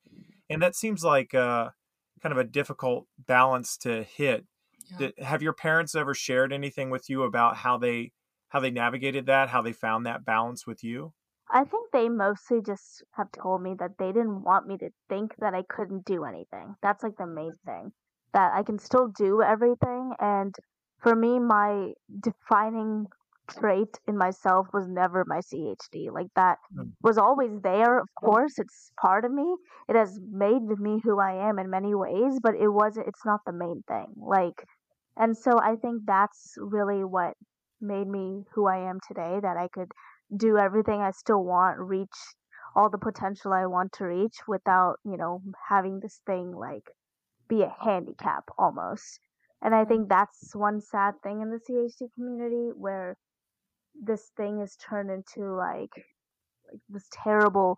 and 0.50 0.62
that 0.62 0.75
seems 0.75 1.04
like 1.04 1.34
uh 1.34 1.70
kind 2.22 2.34
of 2.34 2.38
a 2.38 2.44
difficult 2.44 3.06
balance 3.25 3.77
to 3.77 4.04
hit 4.04 4.46
yeah. 4.92 4.98
Did, 4.98 5.13
have 5.20 5.42
your 5.42 5.54
parents 5.54 5.96
ever 5.96 6.13
shared 6.13 6.54
anything 6.54 6.89
with 6.89 7.10
you 7.10 7.24
about 7.24 7.58
how 7.58 7.77
they 7.77 8.12
how 8.50 8.60
they 8.60 8.72
navigated 8.72 9.25
that 9.25 9.50
how 9.50 9.62
they 9.62 9.74
found 9.74 10.06
that 10.06 10.25
balance 10.25 10.66
with 10.66 10.84
you 10.84 11.13
i 11.51 11.63
think 11.63 11.92
they 11.92 12.10
mostly 12.10 12.62
just 12.62 13.04
have 13.13 13.32
told 13.32 13.62
me 13.62 13.74
that 13.80 13.98
they 14.00 14.12
didn't 14.12 14.44
want 14.44 14.68
me 14.68 14.77
to 14.77 14.89
think 15.10 15.34
that 15.39 15.54
i 15.54 15.62
couldn't 15.63 16.06
do 16.06 16.24
anything 16.24 16.75
that's 16.82 17.04
like 17.04 17.16
the 17.18 17.25
main 17.25 17.54
thing 17.66 17.92
that 18.34 18.51
i 18.54 18.63
can 18.63 18.77
still 18.80 19.08
do 19.18 19.42
everything 19.42 20.13
and 20.20 20.56
for 21.00 21.16
me, 21.16 21.38
my 21.39 21.94
defining 22.22 23.06
trait 23.48 24.00
in 24.08 24.18
myself 24.18 24.68
was 24.74 24.88
never 24.88 25.24
my 25.27 25.42
CHD. 25.42 26.10
Like 26.10 26.27
that 26.36 26.58
Mm. 26.75 26.92
was 27.04 27.18
always 27.20 27.51
there, 27.62 28.00
of 28.00 28.08
course. 28.20 28.58
It's 28.58 28.92
part 29.00 29.25
of 29.25 29.32
me. 29.32 29.56
It 29.88 29.96
has 29.96 30.20
made 30.32 30.63
me 30.63 31.00
who 31.04 31.20
I 31.20 31.34
am 31.48 31.60
in 31.60 31.70
many 31.70 31.94
ways, 31.94 32.39
but 32.42 32.56
it 32.56 32.68
wasn't 32.70 33.08
it's 33.08 33.24
not 33.25 33.42
the 33.46 33.54
main 33.54 33.84
thing. 33.88 34.13
Like 34.18 34.66
and 35.18 35.38
so 35.38 35.60
I 35.60 35.75
think 35.75 36.04
that's 36.06 36.54
really 36.58 37.04
what 37.04 37.36
made 37.82 38.08
me 38.08 38.44
who 38.54 38.68
I 38.68 38.77
am 38.89 39.00
today 39.08 39.39
that 39.42 39.58
I 39.58 39.68
could 39.68 39.92
do 40.36 40.58
everything 40.58 41.02
I 41.02 41.12
still 41.12 41.44
want, 41.44 41.80
reach 41.80 42.16
all 42.76 42.90
the 42.90 42.98
potential 42.98 43.54
I 43.54 43.66
want 43.66 43.94
to 43.94 44.06
reach 44.06 44.38
without, 44.48 44.98
you 45.04 45.18
know, 45.18 45.42
having 45.70 46.00
this 46.00 46.22
thing 46.26 46.52
like 46.56 46.92
be 47.50 47.64
a 47.64 47.76
handicap 47.82 48.46
almost. 48.58 49.20
And 49.62 49.76
I 49.76 49.86
think 49.86 50.10
that's 50.10 50.56
one 50.56 50.82
sad 50.82 51.16
thing 51.24 51.42
in 51.42 51.52
the 51.52 51.60
CHD 51.60 52.10
community 52.16 52.72
where 52.76 53.18
this 53.96 54.32
thing 54.38 54.60
is 54.62 54.76
turned 54.78 55.10
into 55.12 55.54
like 55.56 55.92
like 56.72 56.82
this 56.90 57.08
terrible 57.12 57.78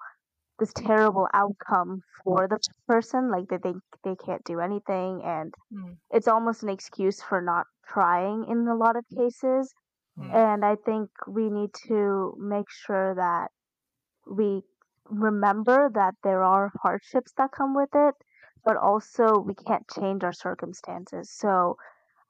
this 0.59 0.73
terrible 0.73 1.27
outcome 1.33 2.01
for 2.23 2.47
the 2.47 2.59
person 2.87 3.31
like 3.31 3.47
they 3.49 3.57
think 3.59 3.77
they 4.03 4.15
can't 4.15 4.43
do 4.45 4.59
anything 4.59 5.21
and 5.23 5.53
Mm. 5.71 5.97
it's 6.11 6.27
almost 6.27 6.63
an 6.63 6.69
excuse 6.69 7.21
for 7.21 7.41
not 7.41 7.67
trying 7.87 8.45
in 8.49 8.67
a 8.67 8.75
lot 8.75 8.95
of 8.97 9.05
cases 9.17 9.73
Mm. 10.19 10.35
and 10.35 10.65
i 10.65 10.75
think 10.85 11.09
we 11.27 11.49
need 11.49 11.71
to 11.87 12.35
make 12.39 12.69
sure 12.69 13.15
that 13.15 13.49
we 14.27 14.61
remember 15.05 15.89
that 15.93 16.15
there 16.23 16.43
are 16.43 16.71
hardships 16.81 17.33
that 17.37 17.51
come 17.51 17.75
with 17.75 17.89
it 17.95 18.15
but 18.63 18.77
also 18.77 19.39
we 19.39 19.55
can't 19.55 19.85
change 19.95 20.23
our 20.23 20.33
circumstances 20.33 21.31
so 21.31 21.75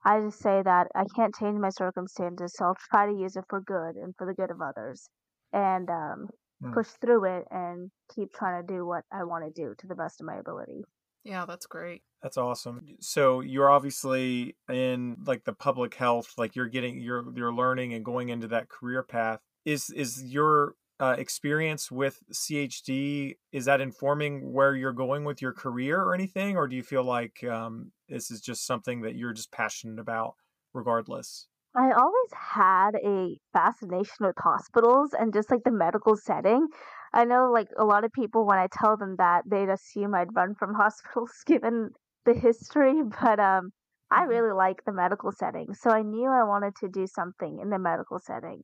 i 0.05 0.19
just 0.21 0.39
say 0.39 0.61
that 0.63 0.87
i 0.95 1.03
can't 1.15 1.35
change 1.35 1.57
my 1.59 1.69
circumstances 1.69 2.53
so 2.55 2.65
i'll 2.65 2.77
try 2.91 3.05
to 3.05 3.17
use 3.17 3.35
it 3.35 3.45
for 3.49 3.61
good 3.61 3.95
and 3.95 4.15
for 4.17 4.27
the 4.27 4.33
good 4.33 4.51
of 4.51 4.61
others 4.61 5.09
and 5.53 5.89
um, 5.89 6.27
Mm. 6.63 6.73
push 6.73 6.87
through 7.01 7.25
it 7.25 7.45
and 7.51 7.91
keep 8.13 8.33
trying 8.33 8.61
to 8.65 8.73
do 8.73 8.85
what 8.85 9.03
i 9.11 9.23
want 9.23 9.43
to 9.45 9.61
do 9.61 9.73
to 9.79 9.87
the 9.87 9.95
best 9.95 10.21
of 10.21 10.27
my 10.27 10.37
ability 10.37 10.83
Yeah, 11.23 11.45
that's 11.45 11.65
great. 11.65 12.01
That's 12.23 12.37
awesome. 12.37 12.85
So 12.99 13.41
you're 13.41 13.69
obviously 13.69 14.55
in 14.69 15.17
like 15.25 15.43
the 15.43 15.53
public 15.53 15.95
health, 15.95 16.33
like 16.37 16.55
you're 16.55 16.67
getting 16.67 16.99
you're 16.99 17.25
you're 17.35 17.53
learning 17.53 17.93
and 17.93 18.03
going 18.03 18.29
into 18.29 18.47
that 18.47 18.69
career 18.69 19.03
path. 19.03 19.39
Is 19.65 19.89
is 19.89 20.23
your 20.23 20.75
uh, 20.99 21.15
experience 21.17 21.89
with 21.89 22.21
CHD 22.33 23.35
is 23.51 23.65
that 23.65 23.79
informing 23.79 24.51
where 24.51 24.75
you're 24.75 24.91
going 24.91 25.23
with 25.23 25.41
your 25.41 25.53
career 25.53 26.01
or 26.01 26.13
anything, 26.13 26.57
or 26.57 26.67
do 26.67 26.75
you 26.75 26.83
feel 26.83 27.03
like 27.03 27.43
um, 27.45 27.91
this 28.09 28.31
is 28.31 28.41
just 28.41 28.65
something 28.65 29.01
that 29.01 29.15
you're 29.15 29.33
just 29.33 29.51
passionate 29.51 29.99
about, 29.99 30.35
regardless? 30.73 31.47
I 31.75 31.91
always 31.91 32.31
had 32.33 32.95
a 32.95 33.37
fascination 33.53 34.25
with 34.25 34.35
hospitals 34.37 35.11
and 35.17 35.33
just 35.33 35.51
like 35.51 35.63
the 35.63 35.71
medical 35.71 36.17
setting. 36.17 36.67
I 37.13 37.25
know 37.25 37.51
like 37.51 37.69
a 37.77 37.85
lot 37.85 38.03
of 38.03 38.11
people 38.11 38.45
when 38.45 38.57
I 38.59 38.67
tell 38.71 38.97
them 38.97 39.15
that 39.17 39.43
they'd 39.49 39.69
assume 39.69 40.13
I'd 40.15 40.35
run 40.35 40.55
from 40.55 40.73
hospitals 40.75 41.43
given 41.45 41.91
the 42.25 42.33
history, 42.33 43.01
but 43.21 43.39
um 43.39 43.71
I 44.11 44.23
Mhm. 44.23 44.23
really 44.23 44.51
like 44.53 44.83
the 44.85 44.91
medical 44.93 45.31
setting. 45.31 45.73
So 45.73 45.91
I 45.91 46.01
knew 46.01 46.29
I 46.29 46.43
wanted 46.43 46.75
to 46.77 46.89
do 46.89 47.05
something 47.07 47.59
in 47.59 47.69
the 47.69 47.79
medical 47.79 48.19
setting. 48.19 48.63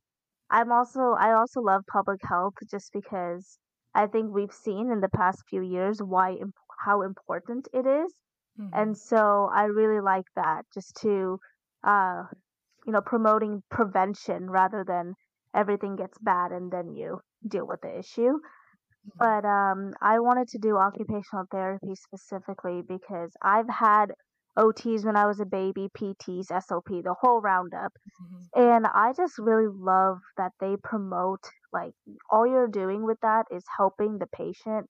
I'm 0.49 0.71
also 0.71 1.11
I 1.13 1.33
also 1.33 1.61
love 1.61 1.83
public 1.91 2.21
health 2.23 2.55
just 2.69 2.91
because 2.93 3.59
I 3.93 4.07
think 4.07 4.33
we've 4.33 4.53
seen 4.53 4.91
in 4.91 5.01
the 5.01 5.09
past 5.09 5.43
few 5.49 5.61
years 5.61 6.01
why 6.01 6.31
imp- 6.33 6.55
how 6.85 7.01
important 7.03 7.67
it 7.73 7.85
is 7.85 8.13
Mhm. 8.55 8.73
and 8.73 8.97
so 8.97 9.49
I 9.53 9.65
really 9.65 10.01
like 10.01 10.25
that 10.35 10.65
just 10.73 10.95
to 11.01 11.39
uh 11.83 12.23
you 12.85 12.93
know 12.93 13.01
promoting 13.01 13.63
prevention 13.69 14.49
rather 14.49 14.83
than 14.85 15.15
everything 15.55 15.95
gets 15.95 16.17
bad 16.19 16.51
and 16.51 16.71
then 16.71 16.89
you 16.95 17.21
deal 17.47 17.67
with 17.67 17.81
the 17.81 17.99
issue 17.99 18.39
but 19.17 19.45
um 19.45 19.93
I 20.01 20.19
wanted 20.19 20.47
to 20.49 20.59
do 20.59 20.77
occupational 20.77 21.45
therapy 21.51 21.95
specifically 21.95 22.81
because 22.87 23.31
I've 23.41 23.69
had 23.69 24.13
OTs 24.57 25.03
when 25.05 25.17
I 25.17 25.25
was 25.25 25.39
a 25.41 25.45
baby, 25.45 25.89
PTs, 25.93 26.51
SLP, 26.51 27.01
the 27.01 27.15
whole 27.19 27.41
roundup. 27.41 27.91
Mhm. 28.21 28.47
And 28.55 28.87
I 28.87 29.13
just 29.13 29.37
really 29.39 29.67
love 29.67 30.19
that 30.37 30.53
they 30.59 30.77
promote 30.77 31.43
like 31.73 31.93
all 32.29 32.47
you're 32.47 32.67
doing 32.67 33.03
with 33.03 33.19
that 33.21 33.47
is 33.51 33.65
helping 33.77 34.17
the 34.17 34.27
patient 34.27 34.89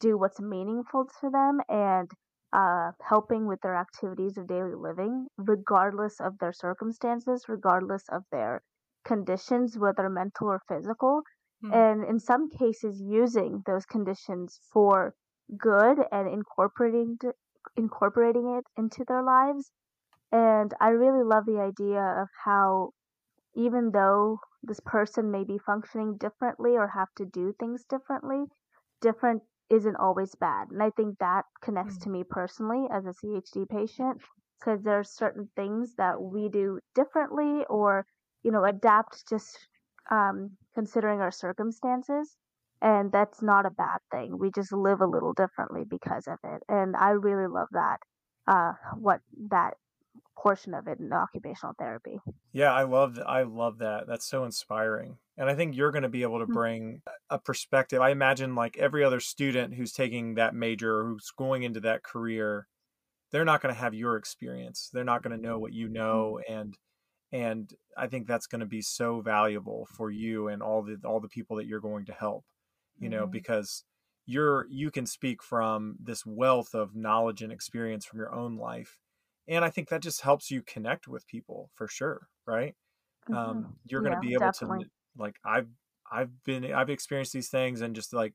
do 0.00 0.18
what's 0.18 0.40
meaningful 0.40 1.06
to 1.20 1.30
them 1.30 1.60
and 1.68 2.10
uh, 2.52 2.92
helping 3.02 3.46
with 3.46 3.60
their 3.62 3.74
activities 3.76 4.36
of 4.38 4.46
daily 4.46 4.74
living, 4.74 5.28
regardless 5.38 6.20
of 6.20 6.38
their 6.38 6.52
circumstances, 6.52 7.44
regardless 7.48 8.04
of 8.10 8.24
their 8.30 8.62
conditions, 9.06 9.78
whether 9.78 10.10
mental 10.10 10.48
or 10.48 10.60
physical. 10.68 11.22
Mm. 11.64 11.72
And 11.72 12.04
in 12.04 12.18
some 12.20 12.50
cases, 12.50 13.00
using 13.00 13.62
those 13.66 13.86
conditions 13.86 14.60
for 14.72 15.14
good 15.58 15.98
and 16.12 16.28
incorporating 16.28 17.18
incorporating 17.76 18.48
it 18.58 18.64
into 18.76 19.04
their 19.08 19.22
lives. 19.22 19.72
And 20.32 20.74
I 20.80 20.90
really 20.90 21.24
love 21.24 21.46
the 21.46 21.60
idea 21.60 22.02
of 22.22 22.28
how 22.44 22.92
even 23.56 23.90
though 23.92 24.38
this 24.62 24.80
person 24.80 25.30
may 25.30 25.44
be 25.44 25.58
functioning 25.58 26.16
differently 26.18 26.76
or 26.76 26.88
have 26.88 27.12
to 27.16 27.24
do 27.26 27.52
things 27.58 27.84
differently, 27.84 28.44
different 29.00 29.42
isn't 29.70 29.96
always 29.96 30.34
bad. 30.36 30.68
And 30.70 30.82
I 30.82 30.90
think 30.90 31.18
that 31.18 31.44
connects 31.62 31.98
Mm. 31.98 32.02
to 32.02 32.10
me 32.10 32.24
personally 32.24 32.86
as 32.90 33.06
a 33.06 33.14
CHD 33.14 33.66
patient 33.68 34.22
because 34.58 34.82
there 34.82 34.98
are 34.98 35.04
certain 35.04 35.50
things 35.56 35.94
that 35.96 36.20
we 36.22 36.48
do 36.48 36.80
differently 36.94 37.64
or, 37.68 38.06
you 38.46 38.52
know, 38.52 38.64
adapt 38.64 39.28
just 39.28 39.58
um, 40.08 40.52
considering 40.72 41.20
our 41.20 41.32
circumstances. 41.32 42.36
And 42.80 43.10
that's 43.10 43.42
not 43.42 43.66
a 43.66 43.70
bad 43.70 43.98
thing. 44.12 44.38
We 44.38 44.52
just 44.54 44.72
live 44.72 45.00
a 45.00 45.06
little 45.06 45.32
differently 45.32 45.82
because 45.88 46.28
of 46.28 46.38
it. 46.44 46.62
And 46.68 46.94
I 46.94 47.10
really 47.10 47.48
love 47.48 47.66
that, 47.72 47.98
uh, 48.46 48.74
what 48.94 49.20
that 49.48 49.74
portion 50.38 50.74
of 50.74 50.86
it 50.86 51.00
in 51.00 51.12
occupational 51.12 51.74
therapy. 51.76 52.20
Yeah, 52.52 52.72
I 52.72 52.84
love 52.84 53.16
that 53.16 53.28
I 53.28 53.42
love 53.42 53.78
that. 53.78 54.06
That's 54.06 54.28
so 54.28 54.44
inspiring. 54.44 55.18
And 55.36 55.50
I 55.50 55.56
think 55.56 55.74
you're 55.74 55.90
going 55.90 56.02
to 56.02 56.08
be 56.08 56.22
able 56.22 56.38
to 56.38 56.46
Mm. 56.46 56.54
bring 56.54 57.02
a 57.30 57.38
perspective. 57.40 58.00
I 58.00 58.10
imagine 58.10 58.54
like 58.54 58.76
every 58.76 59.02
other 59.02 59.20
student 59.20 59.74
who's 59.74 59.92
taking 59.92 60.34
that 60.34 60.54
major 60.54 61.00
or 61.00 61.04
who's 61.08 61.32
going 61.36 61.64
into 61.64 61.80
that 61.80 62.04
career, 62.04 62.68
they're 63.32 63.44
not 63.44 63.60
going 63.60 63.74
to 63.74 63.80
have 63.80 63.94
your 63.94 64.16
experience. 64.16 64.88
They're 64.92 65.02
not 65.02 65.22
going 65.24 65.36
to 65.36 65.42
know 65.42 65.58
what 65.58 65.72
you 65.72 65.88
know 65.88 66.38
and 66.48 66.78
and 67.36 67.72
I 67.96 68.06
think 68.08 68.26
that's 68.26 68.46
going 68.46 68.60
to 68.60 68.66
be 68.66 68.82
so 68.82 69.20
valuable 69.20 69.86
for 69.96 70.10
you 70.10 70.48
and 70.48 70.62
all 70.62 70.82
the 70.82 70.98
all 71.04 71.20
the 71.20 71.28
people 71.28 71.56
that 71.56 71.66
you're 71.66 71.80
going 71.80 72.06
to 72.06 72.12
help. 72.14 72.44
You 73.00 73.10
know, 73.10 73.26
Mhm. 73.26 73.38
because 73.38 73.84
you're 74.26 74.66
you 74.70 74.90
can 74.90 75.06
speak 75.06 75.42
from 75.42 75.96
this 76.00 76.24
wealth 76.26 76.74
of 76.74 76.94
knowledge 76.96 77.42
and 77.42 77.52
experience 77.52 78.04
from 78.06 78.18
your 78.20 78.34
own 78.34 78.56
life. 78.56 78.98
And 79.48 79.64
I 79.64 79.70
think 79.70 79.88
that 79.90 80.02
just 80.02 80.22
helps 80.22 80.50
you 80.50 80.62
connect 80.62 81.08
with 81.08 81.26
people 81.26 81.70
for 81.74 81.88
sure, 81.88 82.28
right? 82.46 82.74
Mhm. 83.28 83.32
um, 83.32 83.78
you're 83.84 84.02
going 84.02 84.12
Yeah, 84.12 84.20
to 84.20 84.26
be 84.28 84.34
able 84.34 84.52
definitely. 84.52 84.80
to 84.80 84.86
like 85.16 85.36
I've 85.44 85.70
I've 86.10 86.42
been 86.44 86.64
I've 86.72 86.90
experienced 86.90 87.32
these 87.32 87.50
things 87.50 87.80
and 87.80 87.94
just 87.94 88.12
like 88.12 88.34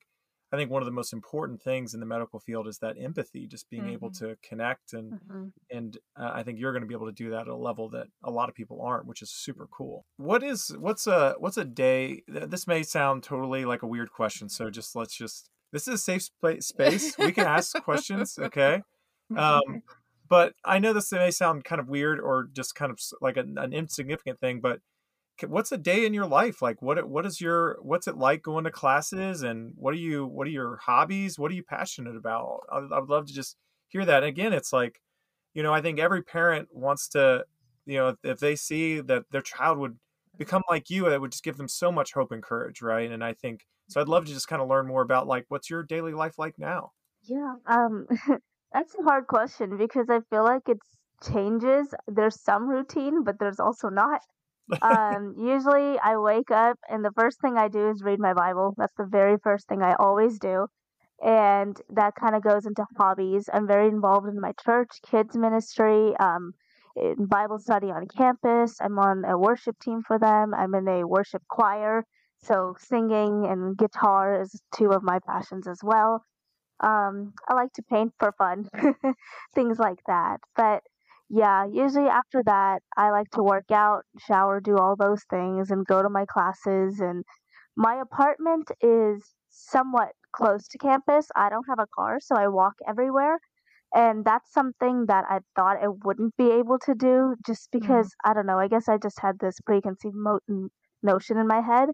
I 0.51 0.57
think 0.57 0.69
one 0.69 0.81
of 0.81 0.85
the 0.85 0.91
most 0.91 1.13
important 1.13 1.61
things 1.61 1.93
in 1.93 1.99
the 2.01 2.05
medical 2.05 2.39
field 2.39 2.67
is 2.67 2.79
that 2.79 2.97
empathy, 2.99 3.47
just 3.47 3.69
being 3.69 3.87
able 3.89 4.09
Mhm. 4.09 4.17
to 4.19 4.37
connect 4.43 4.93
and 4.93 5.13
Mhm. 5.21 5.53
and 5.69 5.97
uh, 6.17 6.31
I 6.33 6.43
think 6.43 6.59
you're 6.59 6.73
going 6.73 6.81
to 6.81 6.87
be 6.87 6.93
able 6.93 7.05
to 7.07 7.11
do 7.13 7.29
that 7.31 7.41
at 7.41 7.47
a 7.47 7.55
level 7.55 7.89
that 7.89 8.07
a 8.23 8.31
lot 8.31 8.49
of 8.49 8.55
people 8.55 8.81
aren't, 8.81 9.05
which 9.05 9.21
is 9.21 9.31
super 9.31 9.67
cool. 9.67 10.05
What 10.17 10.43
is 10.43 10.75
what's 10.77 11.07
a 11.07 11.35
what's 11.39 11.57
a 11.57 11.65
day? 11.65 12.23
This 12.27 12.67
may 12.67 12.83
sound 12.83 13.23
totally 13.23 13.63
like 13.65 13.81
a 13.83 13.87
weird 13.87 14.11
question, 14.11 14.49
so 14.49 14.69
just 14.69 14.95
let's 14.95 15.15
just 15.15 15.49
this 15.71 15.87
is 15.87 15.93
a 15.93 15.97
safe 15.97 16.23
spa- 16.23 16.59
space. 16.59 17.17
We 17.17 17.31
can 17.31 17.47
ask 17.47 17.73
questions, 17.83 18.37
okay? 18.37 18.83
Um, 19.37 19.83
but 20.27 20.55
I 20.65 20.79
know 20.79 20.91
this 20.91 21.11
may 21.13 21.31
sound 21.31 21.63
kind 21.63 21.79
of 21.79 21.87
weird 21.87 22.19
or 22.19 22.49
just 22.51 22.75
kind 22.75 22.91
of 22.91 22.99
like 23.21 23.37
an, 23.37 23.57
an 23.57 23.71
insignificant 23.73 24.39
thing, 24.41 24.59
but 24.59 24.81
what's 25.43 25.71
a 25.71 25.77
day 25.77 26.05
in 26.05 26.13
your 26.13 26.25
life 26.25 26.61
like? 26.61 26.81
What 26.81 27.07
what 27.07 27.25
is 27.25 27.41
your 27.41 27.77
what's 27.81 28.07
it 28.07 28.17
like 28.17 28.41
going 28.41 28.63
to 28.65 28.71
classes 28.71 29.43
and 29.43 29.73
what 29.75 29.93
are 29.93 29.97
you 29.97 30.25
what 30.25 30.47
are 30.47 30.51
your 30.51 30.77
hobbies? 30.77 31.39
What 31.39 31.51
are 31.51 31.55
you 31.55 31.63
passionate 31.63 32.15
about? 32.15 32.61
I, 32.71 32.77
I 32.77 32.99
would 32.99 33.09
love 33.09 33.27
to 33.27 33.33
just 33.33 33.57
hear 33.87 34.05
that. 34.05 34.23
And 34.23 34.29
again, 34.29 34.53
it's 34.53 34.73
like, 34.73 35.01
you 35.53 35.63
know, 35.63 35.73
I 35.73 35.81
think 35.81 35.99
every 35.99 36.23
parent 36.23 36.69
wants 36.71 37.07
to, 37.09 37.45
you 37.85 37.97
know, 37.97 38.09
if, 38.09 38.15
if 38.23 38.39
they 38.39 38.55
see 38.55 39.01
that 39.01 39.25
their 39.31 39.41
child 39.41 39.77
would 39.77 39.97
become 40.37 40.63
like 40.69 40.89
you, 40.89 41.09
that 41.09 41.21
would 41.21 41.31
just 41.31 41.43
give 41.43 41.57
them 41.57 41.67
so 41.67 41.91
much 41.91 42.13
hope 42.13 42.31
and 42.31 42.41
courage, 42.43 42.81
right? 42.81 43.11
And 43.11 43.23
I 43.23 43.33
think 43.33 43.65
so. 43.89 44.01
I'd 44.01 44.07
love 44.07 44.25
to 44.25 44.33
just 44.33 44.47
kind 44.47 44.61
of 44.61 44.67
learn 44.67 44.87
more 44.87 45.01
about 45.01 45.27
like 45.27 45.45
what's 45.49 45.69
your 45.69 45.83
daily 45.83 46.13
life 46.13 46.39
like 46.39 46.57
now. 46.57 46.91
Yeah, 47.23 47.55
um, 47.67 48.07
that's 48.73 48.95
a 48.95 49.03
hard 49.03 49.27
question 49.27 49.77
because 49.77 50.09
I 50.09 50.21
feel 50.29 50.43
like 50.43 50.63
it's 50.67 50.87
changes. 51.31 51.93
There's 52.07 52.41
some 52.41 52.67
routine, 52.67 53.23
but 53.23 53.39
there's 53.39 53.59
also 53.59 53.89
not. 53.89 54.21
Um, 54.81 55.35
usually 55.37 55.99
I 55.99 56.17
wake 56.17 56.51
up 56.51 56.77
and 56.89 57.03
the 57.03 57.11
first 57.11 57.39
thing 57.41 57.57
I 57.57 57.67
do 57.67 57.89
is 57.89 58.03
read 58.03 58.19
my 58.19 58.33
Bible. 58.33 58.73
That's 58.77 58.95
the 58.97 59.05
very 59.05 59.37
first 59.37 59.67
thing 59.67 59.81
I 59.81 59.95
always 59.95 60.39
do. 60.39 60.67
And 61.23 61.79
that 61.89 62.15
kind 62.15 62.35
of 62.35 62.43
goes 62.43 62.65
into 62.65 62.85
hobbies. 62.97 63.49
I'm 63.53 63.67
very 63.67 63.87
involved 63.87 64.27
in 64.27 64.39
my 64.41 64.53
church, 64.63 64.89
kids 65.09 65.35
ministry. 65.37 66.15
Um, 66.17 66.53
in 66.95 67.25
Bible 67.25 67.59
study 67.59 67.87
on 67.91 68.07
campus. 68.07 68.77
I'm 68.81 68.99
on 68.99 69.23
a 69.25 69.37
worship 69.37 69.79
team 69.79 70.01
for 70.01 70.19
them. 70.19 70.53
I'm 70.53 70.73
in 70.75 70.87
a 70.87 71.07
worship 71.07 71.43
choir. 71.47 72.05
So 72.43 72.75
singing 72.79 73.45
and 73.47 73.77
guitar 73.77 74.41
is 74.41 74.61
two 74.75 74.91
of 74.91 75.03
my 75.03 75.19
passions 75.19 75.67
as 75.67 75.79
well. 75.83 76.25
Um, 76.79 77.33
I 77.47 77.53
like 77.53 77.71
to 77.73 77.83
paint 77.83 78.13
for 78.19 78.31
fun, 78.31 78.67
things 79.55 79.77
like 79.77 79.99
that. 80.07 80.39
But 80.55 80.81
yeah, 81.31 81.65
usually 81.71 82.09
after 82.09 82.43
that, 82.45 82.81
I 82.97 83.11
like 83.11 83.29
to 83.31 83.43
work 83.43 83.71
out, 83.71 84.03
shower, 84.19 84.61
do 84.61 84.77
all 84.77 84.95
those 84.97 85.23
things, 85.29 85.71
and 85.71 85.85
go 85.87 86.03
to 86.03 86.09
my 86.09 86.25
classes. 86.25 86.99
And 86.99 87.23
my 87.77 87.95
apartment 88.01 88.71
is 88.81 89.23
somewhat 89.49 90.13
close 90.33 90.67
to 90.69 90.79
campus. 90.79 91.27
I 91.35 91.49
don't 91.49 91.67
have 91.69 91.79
a 91.79 91.87
car, 91.95 92.19
so 92.21 92.35
I 92.37 92.47
walk 92.49 92.75
everywhere. 92.87 93.39
And 93.95 94.25
that's 94.25 94.51
something 94.53 95.05
that 95.07 95.25
I 95.29 95.39
thought 95.55 95.77
I 95.83 95.87
wouldn't 95.89 96.37
be 96.37 96.51
able 96.51 96.79
to 96.79 96.95
do 96.95 97.35
just 97.45 97.71
Mm. 97.73 97.81
because, 97.81 98.15
I 98.25 98.33
don't 98.33 98.47
know, 98.47 98.59
I 98.59 98.67
guess 98.69 98.89
I 98.89 98.97
just 98.97 99.19
had 99.21 99.39
this 99.39 99.59
preconceived 99.61 100.15
mo- 100.15 100.39
n- 100.49 100.69
notion 101.03 101.37
in 101.37 101.47
my 101.47 101.61
head. 101.61 101.89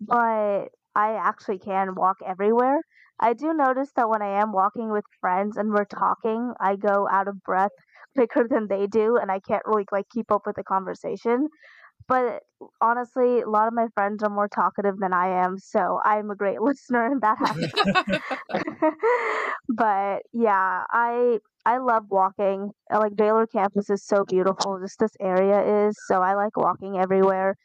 But 0.00 0.68
I 0.94 1.12
actually 1.14 1.58
can 1.58 1.94
walk 1.94 2.18
everywhere. 2.26 2.80
I 3.20 3.34
do 3.34 3.52
notice 3.54 3.92
that 3.96 4.08
when 4.08 4.22
I 4.22 4.40
am 4.40 4.52
walking 4.52 4.90
with 4.90 5.04
friends 5.20 5.56
and 5.58 5.70
we're 5.72 5.84
talking, 5.86 6.54
I 6.60 6.76
go 6.76 7.08
out 7.10 7.28
of 7.28 7.42
breath 7.42 7.72
quicker 8.16 8.46
than 8.48 8.68
they 8.68 8.86
do, 8.88 9.16
and 9.16 9.30
I 9.30 9.40
can't 9.40 9.62
really 9.66 9.86
like 9.92 10.08
keep 10.10 10.32
up 10.32 10.42
with 10.46 10.56
the 10.56 10.64
conversation. 10.64 11.48
But 12.08 12.42
honestly, 12.80 13.40
a 13.42 13.48
lot 13.50 13.68
of 13.68 13.74
my 13.74 13.88
friends 13.94 14.22
are 14.22 14.30
more 14.30 14.48
talkative 14.48 14.98
than 14.98 15.12
I 15.12 15.28
am, 15.44 15.58
so 15.58 16.00
I'm 16.04 16.30
a 16.30 16.36
great 16.36 16.60
listener 16.68 17.06
in 17.12 17.20
that 17.20 17.38
aspect. 17.40 17.82
but 19.68 20.22
yeah, 20.32 20.84
I 20.90 21.38
I 21.64 21.78
love 21.78 22.04
walking. 22.10 22.72
Uh, 22.92 22.98
Like 23.00 23.16
Baylor 23.16 23.46
campus 23.46 23.90
is 23.90 24.04
so 24.06 24.24
beautiful, 24.24 24.78
just 24.80 24.98
this 25.00 25.16
area 25.20 25.88
is, 25.88 25.96
so 26.06 26.22
I 26.22 26.34
like 26.34 26.56
walking 26.56 26.98
everywhere. 26.98 27.56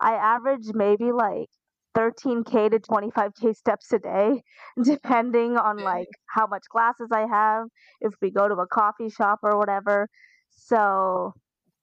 I 0.00 0.14
average 0.14 0.68
maybe 0.74 1.12
like 1.12 1.50
13k 1.94 2.70
to 2.70 2.78
25k 2.78 3.56
steps 3.56 3.92
a 3.92 3.98
day, 3.98 4.42
depending 4.82 5.56
on 5.56 5.78
like 5.78 6.08
how 6.26 6.46
much 6.46 6.64
classes 6.70 7.08
I 7.12 7.26
have, 7.26 7.66
if 8.00 8.14
we 8.20 8.30
go 8.30 8.48
to 8.48 8.54
a 8.54 8.66
coffee 8.66 9.10
shop 9.10 9.40
or 9.42 9.58
whatever. 9.58 10.08
So, 10.50 11.34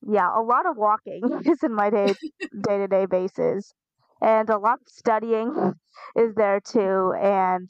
yeah, 0.07 0.29
a 0.35 0.41
lot 0.41 0.65
of 0.65 0.77
walking 0.77 1.21
is 1.45 1.63
in 1.63 1.73
my 1.73 1.89
day 1.89 2.13
day 2.67 2.77
to 2.77 2.87
day 2.87 3.05
basis, 3.05 3.73
and 4.21 4.49
a 4.49 4.57
lot 4.57 4.79
of 4.81 4.87
studying 4.87 5.73
is 6.15 6.35
there 6.35 6.59
too. 6.59 7.13
And 7.19 7.69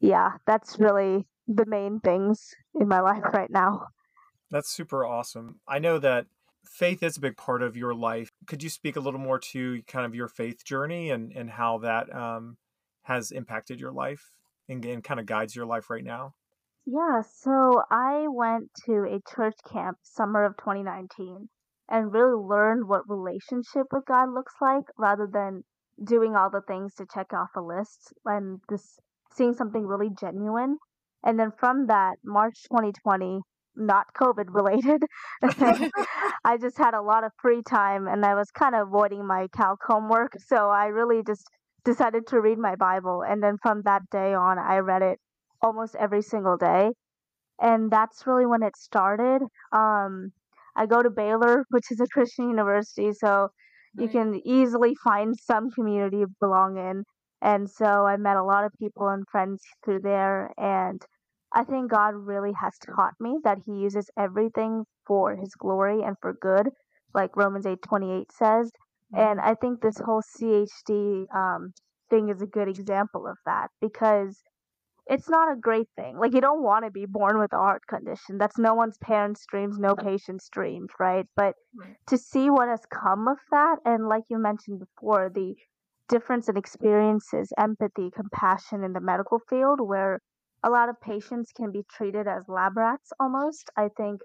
yeah, 0.00 0.32
that's 0.46 0.78
really 0.78 1.26
the 1.48 1.66
main 1.66 2.00
things 2.00 2.54
in 2.74 2.88
my 2.88 3.00
life 3.00 3.24
right 3.32 3.50
now. 3.50 3.86
That's 4.50 4.70
super 4.70 5.04
awesome. 5.04 5.60
I 5.66 5.78
know 5.78 5.98
that 5.98 6.26
faith 6.68 7.02
is 7.02 7.16
a 7.16 7.20
big 7.20 7.36
part 7.36 7.62
of 7.62 7.76
your 7.76 7.94
life. 7.94 8.30
Could 8.46 8.62
you 8.62 8.70
speak 8.70 8.96
a 8.96 9.00
little 9.00 9.20
more 9.20 9.38
to 9.52 9.82
kind 9.86 10.06
of 10.06 10.14
your 10.14 10.28
faith 10.28 10.64
journey 10.64 11.10
and, 11.10 11.32
and 11.32 11.50
how 11.50 11.78
that 11.78 12.14
um, 12.14 12.56
has 13.04 13.30
impacted 13.30 13.80
your 13.80 13.92
life 13.92 14.22
and, 14.68 14.84
and 14.84 15.02
kind 15.02 15.20
of 15.20 15.26
guides 15.26 15.54
your 15.54 15.66
life 15.66 15.90
right 15.90 16.04
now? 16.04 16.34
Yeah, 16.86 17.22
so 17.22 17.82
I 17.90 18.26
went 18.28 18.70
to 18.86 19.04
a 19.04 19.20
church 19.34 19.56
camp 19.72 19.98
summer 20.02 20.44
of 20.44 20.56
2019 20.56 21.48
and 21.88 22.12
really 22.12 22.36
learned 22.36 22.88
what 22.88 23.08
relationship 23.08 23.86
with 23.92 24.04
God 24.06 24.32
looks 24.32 24.54
like 24.60 24.84
rather 24.96 25.28
than 25.32 25.62
doing 26.02 26.36
all 26.36 26.50
the 26.50 26.62
things 26.66 26.94
to 26.94 27.06
check 27.12 27.32
off 27.32 27.48
a 27.56 27.60
list 27.60 28.12
and 28.24 28.60
this 28.68 28.98
seeing 29.32 29.54
something 29.54 29.86
really 29.86 30.10
genuine. 30.18 30.78
And 31.24 31.38
then 31.38 31.50
from 31.58 31.86
that, 31.86 32.16
March 32.24 32.62
2020, 32.70 33.40
not 33.76 34.06
COVID 34.14 34.46
related, 34.48 35.02
I 36.44 36.56
just 36.60 36.78
had 36.78 36.94
a 36.94 37.02
lot 37.02 37.24
of 37.24 37.32
free 37.40 37.62
time 37.62 38.06
and 38.08 38.24
I 38.24 38.34
was 38.34 38.50
kind 38.50 38.74
of 38.74 38.88
avoiding 38.88 39.26
my 39.26 39.48
calc 39.54 39.80
homework. 39.86 40.34
So 40.46 40.70
I 40.70 40.86
really 40.86 41.22
just 41.26 41.48
decided 41.84 42.26
to 42.28 42.40
read 42.40 42.58
my 42.58 42.74
Bible. 42.76 43.22
And 43.22 43.42
then 43.42 43.56
from 43.62 43.82
that 43.82 44.02
day 44.10 44.34
on, 44.34 44.58
I 44.58 44.78
read 44.78 45.02
it 45.02 45.18
almost 45.62 45.94
every 45.96 46.22
single 46.22 46.56
day. 46.56 46.90
And 47.60 47.90
that's 47.90 48.26
really 48.26 48.46
when 48.46 48.62
it 48.62 48.76
started. 48.76 49.42
Um, 49.72 50.32
I 50.76 50.86
go 50.86 51.02
to 51.02 51.08
Baylor, 51.10 51.64
which 51.70 51.90
is 51.90 52.00
a 52.00 52.06
Christian 52.06 52.50
university, 52.50 53.12
so 53.12 53.48
you 53.94 54.08
can 54.08 54.40
easily 54.44 54.94
find 55.02 55.34
some 55.36 55.70
community 55.70 56.20
to 56.20 56.28
belong 56.38 56.76
in. 56.76 57.04
And 57.40 57.70
so 57.70 58.06
I 58.06 58.16
met 58.18 58.36
a 58.36 58.44
lot 58.44 58.64
of 58.64 58.72
people 58.78 59.08
and 59.08 59.24
friends 59.30 59.62
through 59.84 60.00
there. 60.00 60.50
And 60.58 61.00
I 61.56 61.64
think 61.64 61.90
God 61.90 62.14
really 62.14 62.52
has 62.60 62.74
taught 62.78 63.14
me 63.18 63.38
that 63.44 63.58
He 63.64 63.72
uses 63.72 64.10
everything 64.18 64.84
for 65.06 65.36
His 65.36 65.54
glory 65.54 66.02
and 66.02 66.16
for 66.20 66.34
good, 66.34 66.68
like 67.14 67.34
Romans 67.36 67.66
eight 67.66 67.82
twenty 67.82 68.12
eight 68.12 68.30
says. 68.30 68.70
And 69.14 69.40
I 69.40 69.54
think 69.54 69.80
this 69.80 69.98
whole 69.98 70.22
CHD 70.22 71.24
um, 71.34 71.72
thing 72.10 72.28
is 72.28 72.42
a 72.42 72.46
good 72.46 72.68
example 72.68 73.26
of 73.26 73.38
that 73.46 73.68
because 73.80 74.38
it's 75.06 75.30
not 75.30 75.50
a 75.52 75.56
great 75.60 75.88
thing. 75.96 76.18
Like 76.18 76.34
you 76.34 76.42
don't 76.42 76.62
want 76.62 76.84
to 76.84 76.90
be 76.90 77.06
born 77.06 77.38
with 77.38 77.52
a 77.54 77.56
heart 77.56 77.82
condition. 77.88 78.38
That's 78.38 78.58
no 78.58 78.74
one's 78.74 78.98
parents' 78.98 79.46
dreams, 79.50 79.78
no 79.78 79.94
patient's 79.94 80.48
dreams, 80.50 80.90
right? 81.00 81.26
But 81.36 81.54
to 82.08 82.18
see 82.18 82.50
what 82.50 82.68
has 82.68 82.82
come 82.92 83.28
of 83.28 83.38
that, 83.50 83.76
and 83.84 84.08
like 84.08 84.24
you 84.28 84.38
mentioned 84.38 84.80
before, 84.80 85.30
the 85.34 85.54
difference 86.08 86.48
in 86.48 86.56
experiences, 86.56 87.52
empathy, 87.58 88.10
compassion 88.14 88.84
in 88.84 88.92
the 88.92 89.00
medical 89.00 89.40
field, 89.48 89.80
where 89.80 90.20
a 90.66 90.70
lot 90.70 90.90
of 90.90 91.00
patients 91.00 91.52
can 91.52 91.72
be 91.72 91.84
treated 91.96 92.28
as 92.28 92.48
lab 92.48 92.76
rats 92.76 93.12
almost. 93.20 93.70
I 93.76 93.88
think 93.96 94.20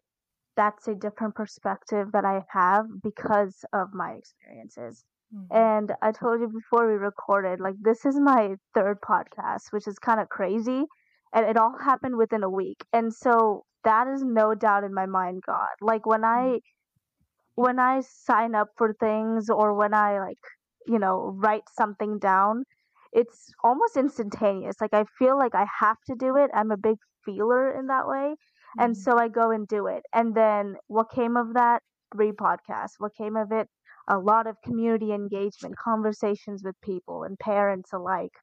that's 0.58 0.88
a 0.88 0.95
different 0.95 1.36
perspective 1.36 2.12
that 2.13 2.25
I 2.25 2.43
have 2.51 2.86
because 3.04 3.63
of 3.73 3.93
my 3.93 4.13
experiences. 4.13 5.06
Mhm. 5.34 5.47
And 5.51 5.93
I 6.01 6.12
told 6.12 6.41
you 6.41 6.47
before 6.49 6.88
we 6.88 6.93
recorded, 6.95 7.60
like 7.62 7.75
this 7.82 8.06
is 8.06 8.19
my 8.19 8.56
third 8.73 8.99
podcast, 9.01 9.71
which 9.71 9.88
is 9.88 9.99
kind 9.99 10.19
of 10.19 10.30
crazy. 10.30 10.86
And 11.34 11.45
it 11.45 11.58
all 11.58 11.77
happened 11.77 12.17
within 12.17 12.43
a 12.43 12.49
week. 12.49 12.86
And 12.91 13.13
so 13.13 13.65
that 13.84 14.08
is 14.08 14.23
no 14.23 14.56
doubt 14.56 14.84
in 14.84 14.93
my 14.93 15.06
mind, 15.06 15.43
God. 15.45 15.75
Like 15.82 16.06
when 16.06 16.25
I 16.25 16.60
when 17.56 17.80
I 17.80 18.01
sign 18.01 18.56
up 18.56 18.69
for 18.77 18.93
things 18.93 19.49
or 19.49 19.73
when 19.73 19.93
I 19.93 20.19
like, 20.19 20.43
you 20.88 20.99
know, 20.99 21.34
write 21.38 21.63
something 21.77 22.19
down, 22.19 22.65
it's 23.12 23.52
almost 23.63 23.97
instantaneous. 23.97 24.76
Like 24.82 24.93
I 24.93 25.06
feel 25.17 25.38
like 25.38 25.56
I 25.56 25.65
have 25.80 25.97
to 26.08 26.15
do 26.15 26.36
it. 26.38 26.52
I'm 26.54 26.71
a 26.71 26.78
big 26.78 26.97
feeler 27.26 27.71
in 27.78 27.88
that 27.88 28.08
way. 28.08 28.36
And 28.80 28.95
Mhm. 28.95 28.97
so 28.97 29.17
I 29.17 29.28
go 29.28 29.52
and 29.52 29.67
do 29.67 29.88
it. 29.88 30.04
And 30.13 30.36
then 30.36 30.78
what 30.88 31.10
came 31.12 31.38
of 31.38 31.54
that? 31.54 31.84
Three 32.13 32.32
podcasts. 32.32 32.95
What 33.00 33.15
came 33.15 33.36
of 33.36 33.52
it? 33.52 33.69
A 34.08 34.17
lot 34.19 34.47
of 34.47 34.58
community 34.63 35.12
engagement, 35.13 35.78
conversations 35.78 36.63
with 36.63 36.80
people 36.82 37.24
and 37.24 37.38
parents 37.39 37.93
alike. 37.93 38.34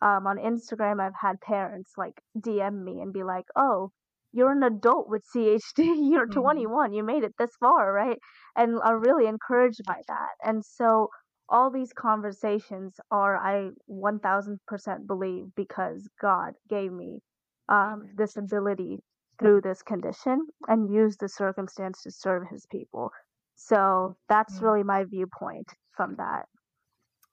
Um, 0.00 0.26
on 0.26 0.36
Instagram, 0.38 1.00
I've 1.00 1.14
had 1.20 1.40
parents 1.40 1.92
like 1.96 2.22
DM 2.40 2.84
me 2.84 3.00
and 3.00 3.12
be 3.12 3.24
like, 3.24 3.46
"Oh, 3.56 3.90
you're 4.32 4.52
an 4.52 4.62
adult 4.62 5.08
with 5.08 5.24
CHD. 5.24 5.82
You're 6.12 6.26
Mhm. 6.26 6.68
21. 6.68 6.92
You 6.92 7.02
made 7.02 7.24
it 7.24 7.34
this 7.38 7.54
far, 7.56 7.92
right?" 7.92 8.18
And 8.56 8.80
are 8.82 8.98
really 8.98 9.26
encouraged 9.26 9.84
by 9.86 10.02
that. 10.08 10.30
And 10.42 10.64
so 10.64 11.08
all 11.48 11.70
these 11.70 11.92
conversations 11.92 13.00
are, 13.10 13.36
I 13.36 13.70
1000% 13.90 15.06
believe, 15.06 15.46
because 15.56 16.08
God 16.20 16.54
gave 16.68 16.92
me 16.92 17.22
um, 17.68 18.08
this 18.16 18.36
ability 18.36 18.98
through 19.38 19.60
this 19.62 19.82
condition 19.82 20.46
and 20.68 20.92
used 20.92 21.20
the 21.20 21.28
circumstance 21.28 22.02
to 22.02 22.10
serve 22.10 22.44
His 22.50 22.66
people. 22.66 23.10
So 23.56 24.16
that's 24.28 24.54
Mm. 24.54 24.62
really 24.62 24.82
my 24.82 25.04
viewpoint 25.04 25.68
from 25.96 26.16
that. 26.16 26.46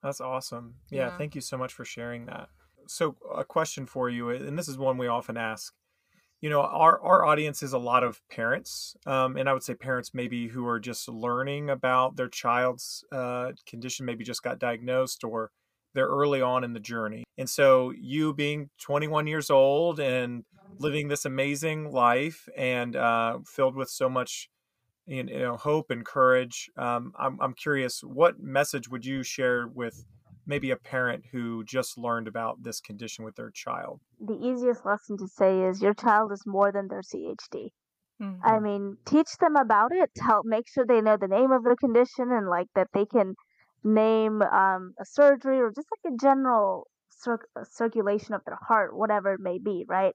That's 0.02 0.20
awesome. 0.20 0.76
Yeah, 0.90 1.06
Yeah. 1.06 1.18
thank 1.18 1.34
you 1.34 1.40
so 1.40 1.56
much 1.56 1.72
for 1.72 1.84
sharing 1.84 2.26
that. 2.26 2.48
So, 2.86 3.16
a 3.34 3.44
question 3.44 3.86
for 3.86 4.08
you, 4.08 4.30
and 4.30 4.56
this 4.58 4.68
is 4.68 4.78
one 4.78 4.98
we 4.98 5.08
often 5.08 5.36
ask. 5.36 5.74
You 6.46 6.50
know, 6.50 6.62
our 6.62 7.00
our 7.02 7.24
audience 7.24 7.64
is 7.64 7.72
a 7.72 7.78
lot 7.78 8.04
of 8.04 8.20
parents, 8.28 8.94
um, 9.04 9.36
and 9.36 9.48
I 9.48 9.52
would 9.52 9.64
say 9.64 9.74
parents 9.74 10.14
maybe 10.14 10.46
who 10.46 10.64
are 10.68 10.78
just 10.78 11.08
learning 11.08 11.70
about 11.70 12.14
their 12.14 12.28
child's 12.28 13.02
uh, 13.10 13.50
condition, 13.66 14.06
maybe 14.06 14.22
just 14.22 14.44
got 14.44 14.60
diagnosed, 14.60 15.24
or 15.24 15.50
they're 15.92 16.06
early 16.06 16.40
on 16.40 16.62
in 16.62 16.72
the 16.72 16.78
journey. 16.78 17.24
And 17.36 17.50
so, 17.50 17.92
you 18.00 18.32
being 18.32 18.70
21 18.80 19.26
years 19.26 19.50
old 19.50 19.98
and 19.98 20.44
living 20.78 21.08
this 21.08 21.24
amazing 21.24 21.90
life 21.90 22.48
and 22.56 22.94
uh, 22.94 23.38
filled 23.44 23.74
with 23.74 23.90
so 23.90 24.08
much 24.08 24.48
you 25.04 25.24
know 25.24 25.56
hope 25.56 25.90
and 25.90 26.06
courage 26.06 26.70
um, 26.76 27.12
I'm, 27.18 27.40
I'm 27.40 27.54
curious 27.54 28.04
what 28.04 28.38
message 28.38 28.88
would 28.88 29.04
you 29.04 29.24
share 29.24 29.66
with 29.66 30.04
maybe 30.46 30.70
a 30.70 30.76
parent 30.76 31.26
who 31.32 31.64
just 31.64 31.98
learned 31.98 32.28
about 32.28 32.62
this 32.62 32.80
condition 32.80 33.24
with 33.24 33.36
their 33.36 33.50
child 33.50 34.00
The 34.20 34.34
easiest 34.34 34.84
lesson 34.84 35.16
to 35.16 35.26
say 35.26 35.62
is 35.64 35.80
your 35.80 35.94
child 35.94 36.30
is 36.30 36.46
more 36.46 36.70
than 36.70 36.88
their 36.88 37.00
CHD. 37.02 37.72
Mhm. 38.18 38.40
I 38.42 38.60
mean, 38.60 38.98
teach 39.06 39.38
them 39.38 39.56
about 39.56 39.90
it. 39.92 40.10
Help 40.18 40.44
make 40.44 40.68
sure 40.68 40.84
they 40.84 41.00
know 41.00 41.16
the 41.16 41.28
name 41.28 41.50
of 41.50 41.62
the 41.64 41.76
condition 41.76 42.30
and 42.30 42.46
like 42.46 42.68
that 42.74 42.88
they 42.92 43.06
can 43.06 43.36
name 43.82 44.42
um, 44.42 44.92
a 45.00 45.06
surgery 45.06 45.60
or 45.60 45.70
just 45.74 45.88
like 45.90 46.12
a 46.12 46.16
general 46.18 46.88
cir- 47.10 47.48
uh, 47.58 47.64
circulation 47.64 48.34
of 48.34 48.44
their 48.44 48.58
heart, 48.68 48.94
whatever 48.94 49.32
it 49.32 49.40
may 49.40 49.58
be, 49.58 49.86
right? 49.88 50.14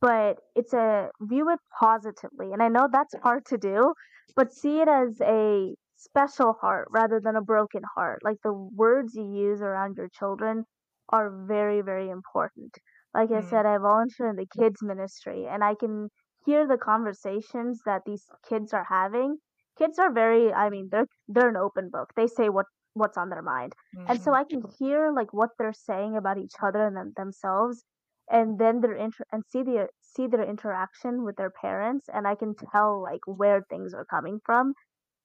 But 0.00 0.40
it's 0.54 0.72
a 0.72 1.10
view 1.20 1.50
it 1.50 1.60
positively, 1.80 2.52
and 2.52 2.62
I 2.62 2.68
know 2.68 2.88
that's 2.92 3.14
hard 3.22 3.44
to 3.46 3.58
do 3.58 3.94
but 4.36 4.52
see 4.52 4.80
it 4.80 4.88
as 4.88 5.20
a 5.20 5.76
special 5.96 6.54
heart 6.54 6.88
rather 6.90 7.20
than 7.20 7.36
a 7.36 7.42
broken 7.42 7.82
heart. 7.94 8.20
Like 8.24 8.38
the 8.42 8.52
words 8.52 9.14
you 9.14 9.24
use 9.24 9.60
around 9.62 9.96
your 9.96 10.08
children 10.08 10.64
are 11.08 11.30
very, 11.46 11.80
very 11.82 12.08
important. 12.10 12.76
Like 13.14 13.30
I 13.30 13.40
Mm. 13.40 13.40
said, 13.40 13.66
I 13.66 13.78
volunteer 13.78 14.28
in 14.28 14.36
the 14.36 14.46
kids 14.46 14.82
ministry 14.82 15.46
and 15.46 15.62
I 15.64 15.74
can 15.74 16.08
hear 16.44 16.66
the 16.66 16.78
conversations 16.78 17.82
that 17.86 18.02
these 18.04 18.26
kids 18.48 18.72
are 18.72 18.84
having. 18.88 19.38
Kids 19.78 19.98
are 19.98 20.12
very 20.12 20.52
I 20.52 20.70
mean, 20.70 20.88
they're 20.90 21.06
they're 21.28 21.48
an 21.48 21.56
open 21.56 21.90
book. 21.90 22.10
They 22.16 22.26
say 22.26 22.48
what 22.48 22.66
what's 22.94 23.16
on 23.16 23.28
their 23.30 23.42
mind. 23.42 23.74
And 24.06 24.20
so 24.20 24.32
Mhm. 24.32 24.34
I 24.34 24.44
can 24.44 24.62
hear 24.78 25.10
like 25.12 25.32
what 25.32 25.50
they're 25.58 25.72
saying 25.72 26.16
about 26.16 26.38
each 26.38 26.54
other 26.62 26.86
and 26.86 26.96
them, 26.96 27.12
themselves 27.16 27.84
and 28.30 28.58
then 28.58 28.80
their 28.80 28.94
inter 28.94 29.24
and 29.32 29.44
see 29.46 29.62
their 29.62 29.88
see 30.00 30.26
their 30.26 30.42
interaction 30.44 31.24
with 31.24 31.36
their 31.36 31.50
parents 31.50 32.08
and 32.08 32.26
I 32.26 32.34
can 32.34 32.54
tell 32.54 33.02
like 33.02 33.20
where 33.26 33.62
things 33.68 33.94
are 33.94 34.04
coming 34.04 34.40
from. 34.44 34.74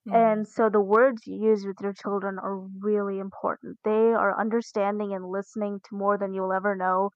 Mhm. 0.06 0.34
And 0.34 0.46
so 0.48 0.68
the 0.70 0.80
words 0.80 1.26
you 1.26 1.36
use 1.36 1.66
with 1.66 1.80
your 1.80 1.92
children 1.92 2.38
are 2.38 2.56
really 2.58 3.18
important. 3.18 3.78
They 3.84 4.12
are 4.12 4.38
understanding 4.38 5.12
and 5.14 5.26
listening 5.26 5.80
to 5.88 5.96
more 5.96 6.18
than 6.18 6.34
you'll 6.34 6.52
ever 6.52 6.74
know. 6.76 7.10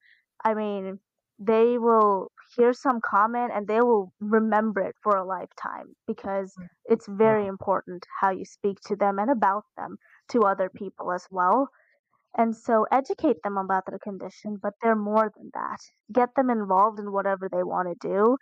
I 0.44 0.54
mean, 0.54 1.00
they 1.38 1.78
will 1.78 2.30
hear 2.56 2.72
some 2.72 3.00
comment 3.00 3.52
and 3.54 3.66
they 3.66 3.80
will 3.80 4.12
remember 4.20 4.80
it 4.82 4.96
for 5.02 5.16
a 5.16 5.24
lifetime 5.24 5.94
because 6.06 6.54
Mm. 6.58 6.68
it's 6.86 7.06
very 7.08 7.46
important 7.46 8.06
how 8.20 8.30
you 8.30 8.44
speak 8.44 8.78
to 8.86 8.96
them 8.96 9.18
and 9.18 9.30
about 9.30 9.64
them 9.76 9.98
to 10.30 10.42
other 10.42 10.70
people 10.70 11.12
as 11.12 11.26
well. 11.30 11.68
And 12.36 12.56
so 12.56 12.86
educate 12.92 13.42
them 13.42 13.56
about 13.58 13.86
their 13.86 13.98
condition, 13.98 14.56
but 14.62 14.74
they're 14.80 14.94
more 14.96 15.30
than 15.36 15.50
that. 15.54 15.78
Get 16.12 16.34
them 16.36 16.48
involved 16.50 16.98
in 17.00 17.12
whatever 17.12 17.48
they 17.48 17.62
want 17.64 17.88
to 17.88 18.08
do. 18.08 18.36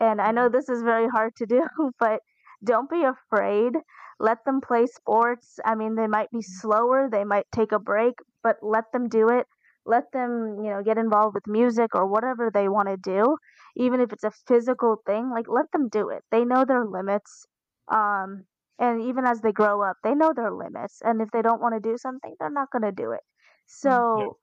And 0.00 0.20
I 0.20 0.32
know 0.32 0.48
this 0.48 0.68
is 0.68 0.82
very 0.82 1.08
hard 1.08 1.36
to 1.36 1.46
do, 1.46 1.62
but 2.00 2.22
don't 2.64 2.90
be 2.90 3.02
afraid. 3.04 3.74
Let 4.18 4.44
them 4.44 4.60
play 4.60 4.86
sports. 4.86 5.58
I 5.64 5.74
mean, 5.74 5.94
they 5.96 6.06
might 6.06 6.30
be 6.30 6.42
slower, 6.42 7.08
they 7.10 7.24
might 7.24 7.46
take 7.52 7.72
a 7.72 7.78
break, 7.78 8.14
but 8.42 8.56
let 8.62 8.92
them 8.92 9.08
do 9.08 9.28
it. 9.28 9.46
Let 9.84 10.12
them, 10.12 10.58
you 10.64 10.70
know, 10.70 10.82
get 10.82 10.98
involved 10.98 11.34
with 11.34 11.46
music 11.46 11.94
or 11.94 12.06
whatever 12.06 12.50
they 12.52 12.68
want 12.68 12.88
to 12.88 12.96
do. 12.96 13.36
Even 13.76 14.00
if 14.00 14.12
it's 14.12 14.24
a 14.24 14.30
physical 14.30 14.96
thing, 15.06 15.30
like 15.30 15.46
let 15.48 15.70
them 15.72 15.88
do 15.88 16.08
it. 16.10 16.22
They 16.30 16.44
know 16.44 16.64
their 16.64 16.84
limits. 16.86 17.46
Um, 17.88 18.44
and 18.78 19.02
even 19.02 19.24
as 19.26 19.40
they 19.40 19.52
grow 19.52 19.82
up, 19.82 19.96
they 20.04 20.14
know 20.14 20.32
their 20.34 20.52
limits. 20.52 21.00
And 21.02 21.20
if 21.20 21.30
they 21.32 21.42
don't 21.42 21.60
want 21.60 21.74
to 21.74 21.80
do 21.80 21.96
something, 21.98 22.34
they're 22.38 22.50
not 22.50 22.70
going 22.70 22.82
to 22.82 22.92
do 22.92 23.12
it. 23.12 23.20
So 23.66 24.36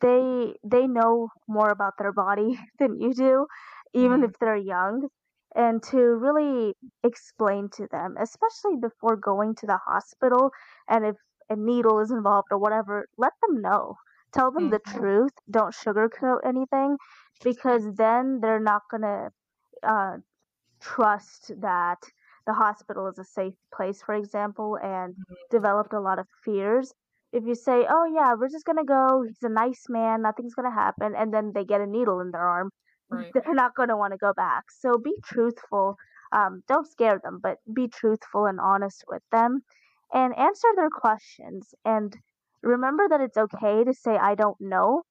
they 0.00 0.54
they 0.64 0.86
know 0.86 1.28
more 1.48 1.70
about 1.70 1.94
their 1.98 2.12
body 2.12 2.58
than 2.78 3.00
you 3.00 3.12
do, 3.14 3.46
even 3.94 4.22
Mhm. 4.22 4.24
if 4.24 4.32
they're 4.38 4.56
young. 4.56 5.08
And 5.54 5.82
to 5.84 5.98
really 5.98 6.76
explain 7.04 7.68
to 7.70 7.86
them, 7.90 8.16
especially 8.18 8.76
before 8.76 9.16
going 9.16 9.54
to 9.56 9.66
the 9.66 9.78
hospital, 9.78 10.50
and 10.88 11.04
if 11.06 11.16
a 11.50 11.56
needle 11.56 12.00
is 12.00 12.10
involved 12.10 12.48
or 12.50 12.58
whatever, 12.58 13.06
let 13.18 13.32
them 13.42 13.60
know. 13.60 13.96
Tell 14.32 14.50
them 14.50 14.70
the 14.70 14.80
Mhm. 14.80 14.98
truth. 14.98 15.32
Don't 15.50 15.74
sugarcoat 15.74 16.40
anything, 16.44 16.98
because 17.42 17.94
then 17.94 18.40
they're 18.40 18.60
not 18.60 18.82
gonna 18.90 19.30
uh, 19.82 20.18
trust 20.80 21.52
that 21.60 21.98
the 22.46 22.52
hospital 22.54 23.06
is 23.08 23.18
a 23.18 23.24
safe 23.24 23.54
place, 23.74 24.02
for 24.02 24.14
example, 24.14 24.76
and 24.82 25.16
Mhm. 25.16 25.36
developed 25.50 25.92
a 25.94 26.00
lot 26.00 26.18
of 26.18 26.26
fears. 26.44 26.92
If 27.32 27.44
you 27.44 27.54
say, 27.54 27.86
"Oh 27.88 28.04
yeah, 28.04 28.34
we're 28.34 28.48
just 28.48 28.64
gonna 28.66 28.84
go. 28.84 29.22
He's 29.22 29.42
a 29.42 29.48
nice 29.48 29.86
man. 29.88 30.22
Nothing's 30.22 30.54
gonna 30.54 30.70
happen," 30.70 31.14
and 31.14 31.32
then 31.34 31.52
they 31.54 31.64
get 31.64 31.80
a 31.80 31.86
needle 31.86 32.20
in 32.20 32.30
their 32.30 32.46
arm, 32.48 32.70
Right. 33.16 33.32
they're 33.34 33.54
not 33.54 33.74
gonna 33.74 33.96
want 33.96 34.12
to 34.12 34.18
go 34.18 34.32
back. 34.34 34.70
So 34.70 34.98
be 34.98 35.14
truthful. 35.24 35.96
Um, 36.32 36.62
don't 36.68 36.86
scare 36.86 37.18
them, 37.22 37.40
but 37.42 37.58
be 37.72 37.88
truthful 37.88 38.46
and 38.46 38.60
honest 38.60 39.04
with 39.08 39.22
them, 39.30 39.62
and 40.12 40.36
answer 40.38 40.68
their 40.76 40.90
questions. 40.90 41.74
And 41.84 42.16
remember 42.62 43.08
that 43.08 43.20
it's 43.20 43.36
okay 43.36 43.84
to 43.84 43.92
say, 43.94 44.16
"I 44.16 44.34
don't 44.34 44.60
know." 44.60 45.02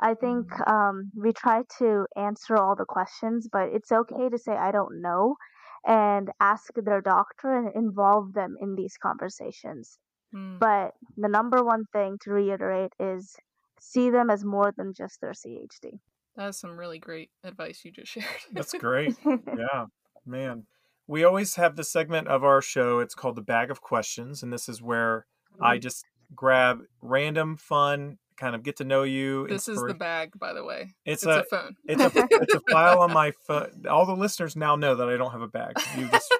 I 0.00 0.14
think 0.14 0.48
Mhm. 0.48 0.68
um, 0.70 1.12
we 1.16 1.32
try 1.32 1.64
to 1.78 2.06
answer 2.16 2.56
all 2.56 2.76
the 2.76 2.84
questions, 2.84 3.48
but 3.50 3.68
it's 3.70 3.92
okay 3.92 4.28
to 4.28 4.38
say, 4.38 4.56
I 4.56 4.70
don't 4.72 5.00
know, 5.00 5.36
and 5.84 6.30
ask 6.40 6.72
their 6.74 7.00
doctor 7.00 7.52
and 7.56 7.74
involve 7.74 8.32
them 8.32 8.56
in 8.60 8.74
these 8.74 8.96
conversations. 8.96 9.98
Mm. 10.34 10.58
But 10.58 10.94
the 11.16 11.28
number 11.28 11.64
one 11.64 11.84
thing 11.86 12.18
to 12.22 12.32
reiterate 12.32 12.92
is 12.98 13.36
see 13.80 14.10
them 14.10 14.30
as 14.30 14.44
more 14.44 14.72
than 14.72 14.92
just 14.94 15.20
their 15.20 15.34
CHD. 15.34 16.00
That's 16.38 16.58
some 16.60 16.78
really 16.78 16.98
great 16.98 17.30
advice 17.44 17.82
you 17.84 17.90
just 17.90 18.12
shared. 18.12 18.24
That's 18.52 18.72
great. 18.72 19.16
Yeah, 19.26 19.86
man. 20.24 20.64
We 21.06 21.24
always 21.24 21.56
have 21.56 21.74
the 21.76 21.84
segment 21.84 22.28
of 22.28 22.44
our 22.44 22.62
show. 22.62 23.00
It's 23.00 23.14
called 23.14 23.36
the 23.36 23.42
Bag 23.42 23.70
of 23.70 23.80
Questions, 23.80 24.42
and 24.42 24.52
this 24.52 24.68
is 24.68 24.80
where 24.80 25.26
I 25.60 25.78
just 25.78 26.04
grab 26.34 26.80
random, 27.02 27.56
fun, 27.56 28.18
kind 28.36 28.54
of 28.54 28.62
get 28.62 28.76
to 28.76 28.84
know 28.84 29.02
you. 29.02 29.46
This 29.48 29.68
is 29.68 29.82
the 29.82 29.94
bag, 29.94 30.30
by 30.38 30.52
the 30.52 30.62
way. 30.62 30.94
It's, 31.04 31.24
It's 31.24 31.26
a, 31.26 31.40
a 31.40 31.44
phone. 31.44 31.74
it's 31.86 32.02
a 32.02 32.10
it's 32.30 32.54
a 32.54 32.60
file 32.70 33.00
on 33.00 33.12
my 33.12 33.32
phone. 33.46 33.84
All 33.90 34.06
the 34.06 34.14
listeners 34.14 34.54
now 34.54 34.76
know 34.76 34.94
that 34.94 35.08
I 35.08 35.16
don't 35.16 35.32
have 35.32 35.42
a 35.42 35.48
bag. 35.48 35.72
You 35.96 36.08
just 36.08 36.34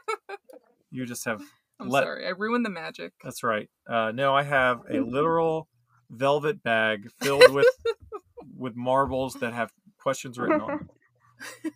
you 0.91 1.07
just 1.07 1.25
have. 1.25 1.43
I'm 1.81 1.89
let- 1.89 2.05
sorry. 2.05 2.27
I 2.27 2.31
ruined 2.31 2.65
the 2.67 2.71
magic. 2.71 3.13
That's 3.25 3.43
right. 3.43 3.69
Uh, 3.89 4.13
no, 4.13 4.35
I 4.35 4.43
have 4.43 4.81
a 4.91 5.01
literal 5.01 5.69
velvet 6.11 6.63
bag 6.63 7.09
filled 7.21 7.51
with 7.53 7.67
with 8.57 8.75
marbles 8.77 9.35
that 9.35 9.53
have 9.55 9.71
questions 10.09 10.39
written 10.39 10.61
on. 10.61 10.67
them. 10.69 10.89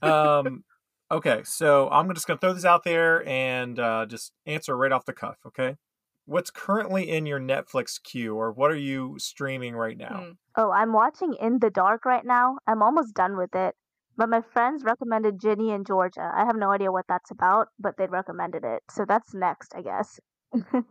Um, 0.03 0.65
okay, 1.09 1.43
so 1.45 1.89
I'm 1.91 2.13
just 2.15 2.27
gonna 2.27 2.41
throw 2.41 2.53
this 2.53 2.65
out 2.65 2.83
there 2.83 3.25
and 3.29 3.79
uh, 3.79 4.07
just 4.07 4.33
answer 4.45 4.77
right 4.77 4.91
off 4.91 5.05
the 5.05 5.13
cuff. 5.13 5.37
Okay, 5.47 5.77
what's 6.25 6.51
currently 6.51 7.09
in 7.09 7.27
your 7.27 7.39
Netflix 7.39 8.03
queue, 8.03 8.35
or 8.35 8.51
what 8.51 8.73
are 8.73 8.83
you 8.91 9.15
streaming 9.19 9.77
right 9.77 9.97
now? 9.97 10.25
Mm. 10.25 10.37
oh, 10.57 10.73
I'm 10.73 10.93
watching 10.93 11.37
In 11.41 11.61
the 11.61 11.71
Dark 11.71 12.05
right 12.05 12.25
now. 12.25 12.57
I'm 12.67 12.83
almost 12.83 13.15
done 13.15 13.37
with 13.37 13.55
it. 13.55 13.77
But 14.17 14.29
my 14.29 14.41
friends 14.53 14.83
recommended 14.85 15.41
Ginny 15.41 15.71
and 15.71 15.87
Georgia. 15.87 16.31
I 16.35 16.45
have 16.45 16.57
no 16.57 16.71
idea 16.73 16.91
what 16.91 17.07
that's 17.09 17.31
about, 17.31 17.69
but 17.79 17.97
they 17.97 18.07
recommended 18.07 18.65
it. 18.65 18.83
So 18.91 19.05
that's 19.07 19.33
next, 19.33 19.75
I 19.77 19.83
guess. 19.83 20.21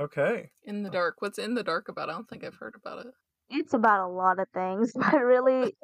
Okay, 0.00 0.50
In 0.62 0.84
the 0.84 0.90
dark. 0.90 1.16
What's 1.18 1.38
in 1.38 1.54
the 1.54 1.64
dark 1.64 1.88
about? 1.88 2.08
I 2.08 2.12
don't 2.12 2.28
think 2.28 2.44
I've 2.44 2.54
heard 2.54 2.74
about 2.76 3.04
it. 3.04 3.12
It's 3.50 3.74
about 3.74 4.08
a 4.08 4.12
lot 4.12 4.38
of 4.38 4.48
things, 4.54 4.92
but 4.96 5.14
really, 5.22 5.76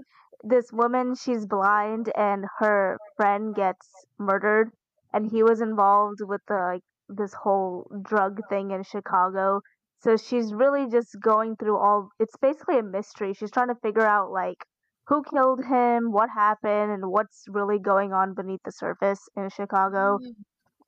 this 0.42 0.72
woman, 0.72 1.14
she's 1.14 1.46
blind, 1.46 2.10
and 2.16 2.44
her 2.58 2.98
friend 3.16 3.54
gets 3.54 3.88
murdered, 4.18 4.70
and 5.12 5.30
he 5.30 5.42
was 5.42 5.60
involved 5.60 6.20
with 6.22 6.40
the 6.48 6.54
like 6.54 6.82
this 7.08 7.34
whole 7.34 7.90
drug 8.02 8.40
thing 8.48 8.70
in 8.70 8.82
Chicago. 8.82 9.60
So 10.00 10.16
she's 10.16 10.52
really 10.52 10.88
just 10.90 11.16
going 11.20 11.56
through 11.56 11.78
all. 11.78 12.10
It's 12.18 12.36
basically 12.36 12.78
a 12.78 12.82
mystery. 12.82 13.32
She's 13.34 13.50
trying 13.50 13.68
to 13.68 13.74
figure 13.82 14.06
out 14.06 14.30
like 14.30 14.64
who 15.06 15.22
killed 15.22 15.64
him, 15.64 16.12
what 16.12 16.30
happened, 16.30 16.92
and 16.92 17.10
what's 17.10 17.44
really 17.48 17.78
going 17.78 18.12
on 18.12 18.34
beneath 18.34 18.62
the 18.64 18.72
surface 18.72 19.28
in 19.36 19.48
Chicago. 19.50 20.18
Mm. 20.18 20.34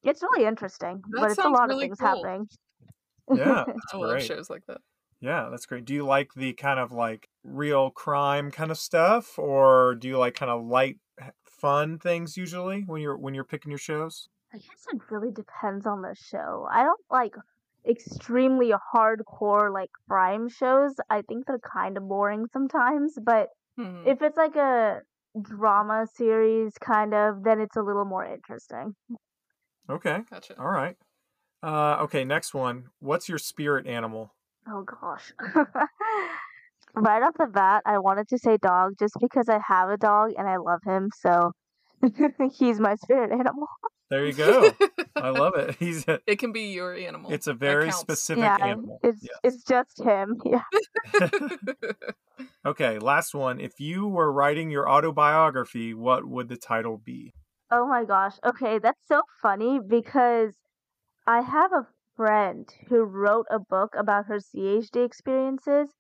It's 0.03 0.23
really 0.23 0.47
interesting, 0.47 1.03
That 1.11 1.21
but 1.21 1.31
it's 1.33 1.45
a 1.45 1.49
lot 1.49 1.69
really 1.69 1.75
of 1.75 1.81
things 1.81 1.99
cool. 1.99 2.09
happening. 2.09 2.49
yeah, 3.35 3.65
that's 3.67 3.95
I 3.95 3.97
love 3.97 4.11
great. 4.13 4.23
shows 4.23 4.51
like 4.51 4.67
that. 4.67 4.81
Yeah, 5.21 5.49
that's 5.51 5.67
great. 5.67 5.85
Do 5.85 5.95
you 5.95 6.05
like 6.05 6.35
the 6.35 6.53
kind 6.53 6.79
of 6.79 6.93
like 6.93 7.29
real 7.43 7.91
crime 7.91 8.51
kind 8.51 8.71
of 8.71 8.79
stuff, 8.79 9.39
or 9.39 9.95
do 9.95 10.09
you 10.09 10.19
like 10.19 10.35
kind 10.35 10.51
of 10.51 10.65
light, 10.65 11.01
fun 11.45 11.99
things 11.99 12.37
usually 12.37 12.83
when 12.83 13.01
you're 13.01 13.17
when 13.17 13.35
you're 13.35 13.45
picking 13.45 13.71
your 13.71 13.79
shows? 13.79 14.29
I 14.53 14.59
guess 14.59 14.87
it 14.93 15.11
really 15.11 15.31
depends 15.33 15.87
on 15.87 16.03
the 16.03 16.15
show. 16.15 16.67
I 16.71 16.83
don't 16.85 17.05
like 17.11 17.35
extremely 17.89 18.73
hardcore 18.95 19.73
like 19.73 19.91
crime 20.09 20.49
shows. 20.49 20.97
I 21.11 21.23
think 21.23 21.47
they're 21.47 21.59
kind 21.61 21.97
of 21.97 22.09
boring 22.09 22.47
sometimes, 22.53 23.19
but 23.23 23.51
Mhm. 23.77 24.07
if 24.07 24.23
it's 24.23 24.37
like 24.37 24.57
a 24.57 25.03
drama 25.41 26.07
series 26.07 26.75
kind 26.79 27.15
of, 27.15 27.45
then 27.45 27.61
it's 27.61 27.77
a 27.77 27.83
little 27.83 28.05
more 28.05 28.25
interesting. 28.25 28.97
Okay, 29.89 30.23
Gotcha. 30.31 30.59
all 30.59 30.69
right. 30.71 30.97
Uh, 31.63 31.99
okay, 32.03 32.25
next 32.25 32.55
one. 32.55 32.91
What's 33.01 33.29
your 33.29 33.39
spirit 33.39 33.87
animal? 33.87 34.35
Oh 34.69 34.83
gosh. 34.83 35.33
right 36.95 37.23
off 37.23 37.35
the 37.39 37.47
bat, 37.47 37.83
I 37.87 37.99
wanted 37.99 38.29
to 38.29 38.39
say 38.39 38.57
dog 38.57 38.95
just 38.99 39.15
because 39.21 39.49
I 39.49 39.61
have 39.67 39.91
a 39.91 39.97
dog 39.97 40.33
and 40.37 40.49
I 40.49 40.57
love 40.57 40.81
him, 40.85 41.11
so 41.17 41.53
he's 42.53 42.81
my 42.81 42.97
spirit 42.97 43.33
animal. 43.33 43.69
There 44.11 44.25
you 44.25 44.33
go. 44.33 44.71
I 45.17 45.31
love 45.31 45.57
it. 45.57 45.77
He's 45.77 46.07
a, 46.07 46.21
it 46.27 46.39
can 46.39 46.53
be 46.53 46.73
your 46.73 46.95
animal. 46.95 47.33
it's 47.33 47.49
a 47.49 47.55
very 47.55 47.87
counts. 47.87 47.99
specific 47.99 48.45
yeah, 48.45 48.57
animal. 48.61 49.01
it's 49.03 49.23
Yeah. 49.23 49.31
it's 49.43 49.65
just 49.65 50.01
him. 50.01 50.41
Yeah. 50.45 50.63
okay, 52.67 52.99
last 52.99 53.35
one. 53.35 53.59
If 53.61 53.81
you 53.81 54.07
were 54.07 54.31
writing 54.31 54.71
your 54.71 54.89
autobiography, 54.89 55.93
what 55.93 56.25
would 56.25 56.49
the 56.49 56.57
title 56.57 56.99
be? 56.99 57.33
Oh 57.71 57.87
my 57.87 58.05
gosh. 58.05 58.35
Okay, 58.45 58.79
that's 58.79 59.01
so 59.09 59.23
funny 59.43 59.81
because 59.85 60.55
I 61.27 61.41
have 61.41 61.73
a 61.73 61.87
friend 62.17 62.69
who 62.89 63.03
wrote 63.05 63.47
a 63.51 63.59
book 63.59 63.95
about 63.97 64.27
her 64.27 64.39
CHD 64.39 65.05
experiences, 65.05 65.91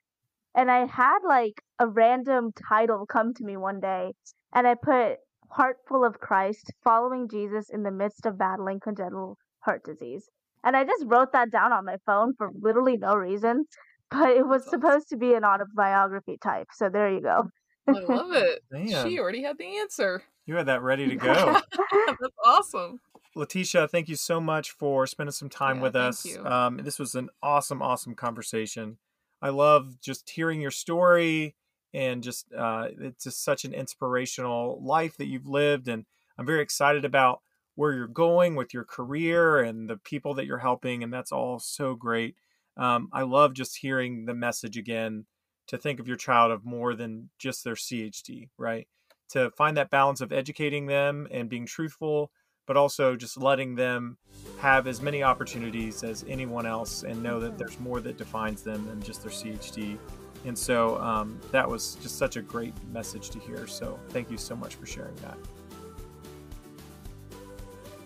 and 0.54 0.70
I 0.70 0.86
had 0.86 1.18
like 1.26 1.62
a 1.78 1.86
random 1.86 2.50
title 2.68 3.06
come 3.06 3.34
to 3.34 3.44
me 3.44 3.56
one 3.56 3.80
day, 3.80 4.12
and 4.54 4.66
I 4.66 4.74
put 4.74 5.18
Heart 5.50 5.76
Full 5.88 6.04
of 6.04 6.18
Christ, 6.18 6.72
following 6.82 7.28
Jesus 7.28 7.70
in 7.70 7.82
the 7.82 7.90
midst 7.90 8.26
of 8.26 8.38
battling 8.38 8.80
congenital 8.80 9.36
heart 9.60 9.82
disease. 9.84 10.28
And 10.64 10.76
I 10.76 10.84
just 10.84 11.04
wrote 11.06 11.32
that 11.32 11.50
down 11.52 11.72
on 11.72 11.84
my 11.84 11.96
phone 12.06 12.32
for 12.36 12.50
literally 12.60 12.96
no 12.96 13.14
reason, 13.14 13.64
but 14.10 14.30
it 14.30 14.46
was 14.46 14.68
supposed 14.68 15.08
to 15.10 15.16
be 15.16 15.34
an 15.34 15.44
autobiography 15.44 16.38
type. 16.42 16.68
So 16.72 16.88
there 16.88 17.12
you 17.12 17.20
go. 17.20 17.44
I 17.88 18.00
love 18.00 18.32
it. 18.32 18.62
Man. 18.70 18.88
She 18.88 19.18
already 19.20 19.42
had 19.42 19.58
the 19.58 19.78
answer. 19.78 20.22
You 20.46 20.56
had 20.56 20.66
that 20.66 20.82
ready 20.82 21.08
to 21.08 21.16
go. 21.16 21.56
That's 22.06 22.34
awesome. 22.44 23.00
Letitia, 23.36 23.86
thank 23.86 24.08
you 24.08 24.16
so 24.16 24.40
much 24.40 24.70
for 24.70 25.06
spending 25.06 25.32
some 25.32 25.50
time 25.50 25.76
Yeah, 25.76 25.82
with 25.82 25.96
us. 25.96 26.36
Um, 26.38 26.78
this 26.78 26.98
was 26.98 27.14
an 27.14 27.28
awesome, 27.42 27.82
awesome 27.82 28.14
conversation. 28.14 28.96
I 29.42 29.50
love 29.50 30.00
just 30.00 30.30
hearing 30.30 30.62
your 30.62 30.70
story 30.70 31.54
and 31.92 32.22
just 32.22 32.50
uh, 32.54 32.88
it's 32.98 33.24
just 33.24 33.44
such 33.44 33.66
an 33.66 33.74
inspirational 33.74 34.82
life 34.82 35.18
that 35.18 35.26
you've 35.26 35.46
lived. 35.46 35.86
And 35.86 36.06
I'm 36.38 36.46
very 36.46 36.62
excited 36.62 37.04
about 37.04 37.42
where 37.74 37.92
you're 37.92 38.08
going 38.08 38.56
with 38.56 38.72
your 38.72 38.84
career 38.84 39.58
and 39.58 39.88
the 39.88 39.98
people 39.98 40.32
that 40.34 40.46
you're 40.46 40.56
helping. 40.58 41.02
And 41.02 41.12
that's 41.12 41.30
all 41.30 41.58
so 41.58 41.94
great. 41.94 42.36
Um, 42.78 43.10
I 43.12 43.22
love 43.22 43.52
just 43.52 43.76
hearing 43.76 44.24
the 44.24 44.34
message 44.34 44.78
again 44.78 45.26
to 45.68 45.76
think 45.76 46.00
of 46.00 46.08
your 46.08 46.16
child 46.16 46.52
of 46.52 46.64
more 46.64 46.94
than 46.94 47.28
just 47.38 47.64
their 47.64 47.74
CHD, 47.74 48.48
right? 48.56 48.88
To 49.30 49.50
find 49.50 49.76
that 49.76 49.90
balance 49.90 50.22
of 50.22 50.32
educating 50.32 50.86
them 50.86 51.28
and 51.30 51.50
being 51.50 51.66
truthful, 51.66 52.30
but 52.66 52.76
also 52.76 53.16
just 53.16 53.36
letting 53.36 53.74
them 53.74 54.18
have 54.58 54.86
as 54.86 55.00
many 55.00 55.22
opportunities 55.22 56.02
as 56.02 56.24
anyone 56.28 56.66
else 56.66 57.02
and 57.02 57.22
know 57.22 57.40
that 57.40 57.56
there's 57.56 57.78
more 57.80 58.00
that 58.00 58.16
defines 58.16 58.62
them 58.62 58.86
than 58.86 59.00
just 59.00 59.22
their 59.22 59.30
CHD. 59.30 59.98
And 60.44 60.58
so 60.58 60.98
um, 61.00 61.40
that 61.52 61.68
was 61.68 61.96
just 61.96 62.18
such 62.18 62.36
a 62.36 62.42
great 62.42 62.74
message 62.92 63.30
to 63.30 63.38
hear. 63.38 63.66
So 63.66 63.98
thank 64.10 64.30
you 64.30 64.36
so 64.36 64.54
much 64.54 64.74
for 64.74 64.86
sharing 64.86 65.14
that. 65.16 65.38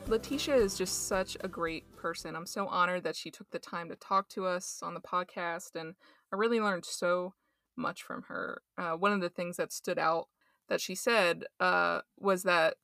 Letitia 0.07 0.57
is 0.57 0.77
just 0.77 1.07
such 1.07 1.37
a 1.41 1.49
great 1.49 1.85
person. 1.97 2.35
I'm 2.35 2.47
so 2.47 2.67
honored 2.67 3.05
that 3.05 3.15
she 3.15 3.31
took 3.31 3.49
the 3.51 3.61
time 3.61 3.89
to 3.91 3.97
talk 3.97 4.29
to 4.31 4.45
us 4.45 4.81
on 4.83 4.95
the 4.95 5.01
podcast, 5.01 5.77
and 5.77 5.95
I 6.33 6.37
really 6.37 6.59
learned 6.59 6.85
so 6.85 7.35
much 7.77 8.03
from 8.03 8.25
her. 8.25 8.63
Uh, 8.77 8.93
one 8.93 9.13
of 9.13 9.21
the 9.21 9.29
things 9.29 9.57
that 9.59 9.73
stood 9.73 10.01
out 10.01 10.27
that 10.69 10.81
she 10.81 10.97
said 10.97 11.45
uh, 11.61 12.01
was 12.19 12.43
that 12.43 12.75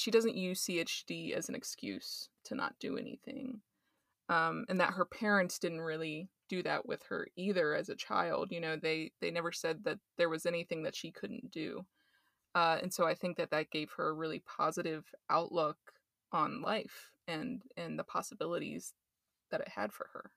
she 0.00 0.10
doesn't 0.10 0.36
use 0.36 0.64
CHD 0.64 1.34
as 1.34 1.48
an 1.48 1.54
excuse 1.54 2.28
to 2.44 2.54
not 2.54 2.74
do 2.80 2.96
anything, 2.96 3.60
um, 4.28 4.64
and 4.68 4.80
that 4.80 4.94
her 4.94 5.04
parents 5.04 5.58
didn't 5.58 5.82
really 5.82 6.28
do 6.48 6.62
that 6.62 6.86
with 6.86 7.02
her 7.08 7.28
either 7.36 7.74
as 7.74 7.88
a 7.88 7.96
child. 7.96 8.48
You 8.50 8.60
know, 8.60 8.76
they 8.76 9.12
they 9.20 9.30
never 9.30 9.52
said 9.52 9.84
that 9.84 9.98
there 10.16 10.30
was 10.30 10.46
anything 10.46 10.82
that 10.84 10.96
she 10.96 11.10
couldn't 11.10 11.50
do, 11.50 11.84
uh, 12.54 12.78
and 12.82 12.92
so 12.92 13.06
I 13.06 13.14
think 13.14 13.36
that 13.36 13.50
that 13.50 13.70
gave 13.70 13.90
her 13.96 14.08
a 14.08 14.14
really 14.14 14.42
positive 14.56 15.04
outlook 15.28 15.76
on 16.32 16.62
life 16.62 17.10
and 17.28 17.62
and 17.76 17.98
the 17.98 18.04
possibilities 18.04 18.94
that 19.50 19.60
it 19.60 19.68
had 19.68 19.92
for 19.92 20.08
her. 20.14 20.30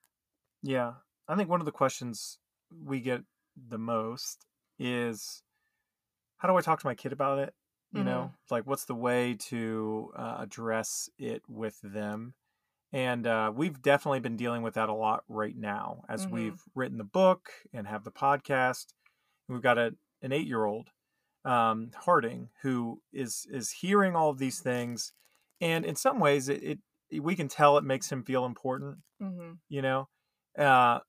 Yeah. 0.62 0.92
I 1.26 1.36
think 1.36 1.48
one 1.48 1.60
of 1.60 1.66
the 1.66 1.72
questions 1.72 2.38
we 2.84 3.00
get 3.00 3.22
the 3.56 3.78
most 3.78 4.44
is 4.78 5.42
how 6.38 6.48
do 6.48 6.56
I 6.56 6.60
talk 6.60 6.80
to 6.80 6.86
my 6.86 6.94
kid 6.94 7.12
about 7.12 7.38
it? 7.38 7.54
You 7.94 8.04
know, 8.04 8.32
like 8.50 8.66
what's 8.66 8.86
the 8.86 8.94
way 8.94 9.34
to 9.50 10.12
uh, 10.16 10.36
address 10.40 11.08
it 11.18 11.42
with 11.48 11.80
them? 11.82 12.34
And 12.92 13.26
uh, 13.26 13.52
we've 13.54 13.82
definitely 13.82 14.20
been 14.20 14.36
dealing 14.36 14.62
with 14.62 14.74
that 14.74 14.88
a 14.88 14.94
lot 14.94 15.24
right 15.28 15.56
now 15.56 16.04
as 16.08 16.26
Mhm. 16.26 16.32
we've 16.32 16.62
written 16.74 16.98
the 16.98 17.04
book 17.04 17.50
and 17.72 17.86
have 17.88 18.04
the 18.04 18.12
podcast. 18.12 18.94
We've 19.48 19.62
got 19.62 19.78
a, 19.78 19.96
an 20.22 20.32
eight 20.32 20.46
year 20.46 20.64
old, 20.64 20.90
um, 21.44 21.90
Harding, 21.94 22.50
who 22.62 23.02
is 23.12 23.46
is 23.50 23.70
hearing 23.72 24.16
all 24.16 24.30
of 24.30 24.38
these 24.38 24.60
things, 24.60 25.12
and 25.60 25.84
in 25.84 25.96
some 25.96 26.20
ways, 26.20 26.48
it, 26.48 26.80
it 27.10 27.20
we 27.20 27.36
can 27.36 27.48
tell 27.48 27.78
it 27.78 27.84
makes 27.84 28.10
him 28.10 28.24
feel 28.24 28.44
important 28.46 28.98
Mm-hmm. 29.22 29.52
you 29.68 29.82
know 29.82 30.08
uh 30.58 31.00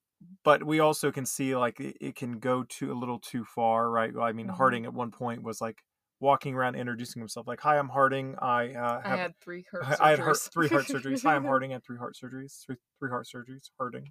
but 0.43 0.63
we 0.63 0.79
also 0.79 1.11
can 1.11 1.25
see 1.25 1.55
like 1.55 1.79
it, 1.79 1.97
it 1.99 2.15
can 2.15 2.39
go 2.39 2.63
to 2.63 2.91
a 2.91 2.95
little 2.95 3.19
too 3.19 3.43
far 3.43 3.89
right 3.89 4.13
i 4.21 4.31
mean 4.31 4.47
Mhm. 4.47 4.55
harding 4.55 4.85
at 4.85 4.93
one 4.93 5.11
point 5.11 5.43
was 5.43 5.61
like 5.61 5.83
walking 6.19 6.55
around 6.55 6.75
introducing 6.75 7.19
himself 7.21 7.47
like 7.47 7.59
hi 7.59 7.77
i'm 7.77 7.89
harding 7.89 8.35
i 8.39 8.73
uh 8.73 9.03
I 9.03 9.09
have 9.09 9.21
had 9.21 9.39
three 9.39 9.63
heart 9.71 9.89
I, 9.89 9.97
I 10.01 10.09
had 10.11 10.19
heart, 10.19 10.41
surgeries. 10.41 10.49
three 10.53 10.69
heart 10.69 10.87
surgeries 10.87 11.23
hi 11.23 11.35
i'm 11.35 11.45
harding 11.45 11.71
I 11.71 11.75
had 11.75 11.83
three 11.85 11.97
heart 11.97 12.15
surgeries 12.21 12.65
three, 12.65 12.77
three 12.99 13.09
heart 13.09 13.27
surgeries 13.27 13.69
harding 13.77 14.03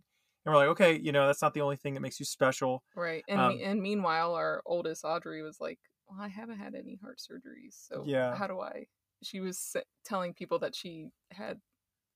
and 0.45 0.55
we're 0.55 0.57
like 0.57 0.69
okay 0.69 0.99
you 0.99 1.13
know 1.13 1.27
that's 1.27 1.43
not 1.43 1.55
the 1.55 1.63
only 1.63 1.77
thing 1.77 1.95
that 1.95 2.01
makes 2.01 2.21
you 2.21 2.27
special 2.27 2.85
right, 2.95 3.25
and 3.29 3.45
Um, 3.45 3.47
me- 3.47 3.63
and 3.63 3.83
meanwhile, 3.83 4.35
our 4.35 4.63
oldest 4.67 5.05
Audrey 5.05 5.43
was 5.43 5.61
like, 5.61 5.81
"Well, 6.09 6.21
I 6.21 6.29
haven't 6.29 6.59
had 6.59 6.75
any 6.75 6.97
heart 6.97 7.19
surgeries, 7.19 7.75
so 7.75 8.11
Yeah. 8.11 8.31
how 8.31 8.47
do 8.47 8.61
I?" 8.61 8.87
She 9.23 9.41
was 9.41 9.77
telling 10.05 10.35
people 10.35 10.59
that 10.61 10.75
she 10.77 11.09
had 11.31 11.61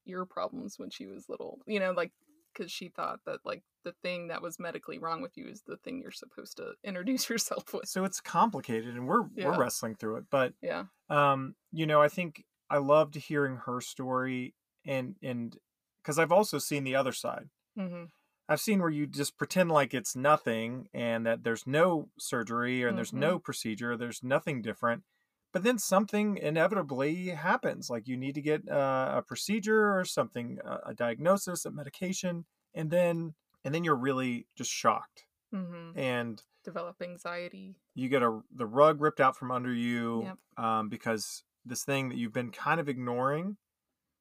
ear 0.07 0.27
problems 0.27 0.79
when 0.79 0.91
she 0.91 1.07
was 1.07 1.29
little. 1.29 1.61
You 1.67 1.81
know, 1.81 1.93
like 1.93 2.13
because 2.59 2.73
she 2.73 2.89
thought 2.89 3.21
that 3.27 3.39
like 3.45 3.63
the 3.85 3.93
thing 4.03 4.29
that 4.29 4.43
was 4.43 4.59
medically 4.59 4.99
wrong 4.99 5.23
with 5.23 5.37
you 5.37 5.47
is 5.47 5.63
the 5.67 5.77
thing 5.77 6.01
you're 6.03 6.11
supposed 6.11 6.57
to 6.57 6.73
introduce 6.85 7.29
yourself 7.31 7.73
with. 7.73 7.89
so 7.89 8.05
it's 8.05 8.21
complicated 8.21 8.95
and 8.97 9.07
we're 9.07 9.23
Yeah. 9.37 9.47
we're 9.49 9.59
wrestling 9.59 9.95
through 9.95 10.17
it 10.17 10.25
but 10.31 10.53
Yeah. 10.61 10.85
um 11.09 11.55
you 11.73 11.87
know 11.87 12.03
i 12.03 12.09
think 12.09 12.45
i 12.69 12.79
loved 12.79 13.15
hearing 13.15 13.57
her 13.67 13.81
story 13.81 14.55
and 14.85 15.15
and 15.23 15.57
because 15.99 16.19
i've 16.19 16.33
also 16.33 16.59
seen 16.59 16.85
the 16.85 16.97
other 16.97 17.13
side 17.13 17.49
Mm-hmm. 17.79 18.05
I've 18.51 18.61
seen 18.61 18.81
where 18.81 18.89
you 18.91 19.07
just 19.07 19.37
pretend 19.37 19.71
like 19.71 19.93
it's 19.95 20.17
nothing 20.17 20.89
and 20.95 21.25
that 21.27 21.45
there's 21.45 21.65
no 21.67 22.09
surgery 22.19 22.83
or 22.83 22.91
there's 22.93 23.11
Mhm. 23.13 23.19
no 23.19 23.39
procedure, 23.39 23.95
there's 23.97 24.23
nothing 24.23 24.63
different. 24.63 25.05
But 25.53 25.63
then 25.63 25.79
something 25.79 26.37
inevitably 26.37 27.29
happens. 27.29 27.89
Like 27.89 28.07
you 28.07 28.17
need 28.17 28.35
to 28.35 28.43
get 28.43 28.69
uh, 28.69 29.15
a 29.17 29.23
procedure 29.23 29.99
or 29.99 30.05
something, 30.05 30.59
uh, 30.65 30.79
a 30.87 30.95
diagnosis, 30.95 31.65
a 31.65 31.71
medication, 31.71 32.45
and 32.75 32.91
then 32.91 33.35
and 33.65 33.75
then 33.75 33.85
you're 33.85 33.97
really 33.97 34.47
just 34.57 34.71
shocked 34.71 35.25
Mm-hmm. 35.55 35.99
and 35.99 36.43
Develop 36.63 36.97
anxiety. 37.01 37.77
you 37.95 38.11
get 38.11 38.23
a 38.23 38.41
the 38.55 38.67
rug 38.67 39.01
ripped 39.01 39.19
out 39.21 39.35
from 39.35 39.51
under 39.51 39.73
you 39.73 40.25
Yep. 40.59 40.65
um, 40.65 40.89
because 40.91 41.43
this 41.65 41.85
thing 41.85 42.11
that 42.11 42.19
you've 42.19 42.35
been 42.35 42.51
kind 42.51 42.79
of 42.79 42.89
ignoring 42.91 43.57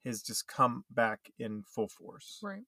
has 0.05 0.21
just 0.21 0.47
come 0.47 0.85
back 0.89 1.29
in 1.37 1.63
full 1.63 1.89
force. 1.89 2.39
Right. 2.41 2.63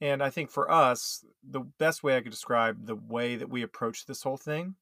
And 0.00 0.22
I 0.22 0.30
think 0.30 0.50
for 0.50 0.70
us, 0.70 1.22
the 1.46 1.60
best 1.78 2.02
way 2.02 2.16
I 2.16 2.22
could 2.22 2.30
describe 2.32 2.86
the 2.86 2.94
way 2.96 3.36
that 3.36 3.50
we 3.50 3.62
approach 3.62 4.06
this 4.06 4.22
whole 4.22 4.38
thing 4.38 4.76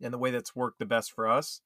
and 0.00 0.14
the 0.14 0.18
way 0.18 0.30
that's 0.30 0.56
worked 0.56 0.78
the 0.78 0.86
best 0.86 1.12
for 1.12 1.28
us 1.28 1.60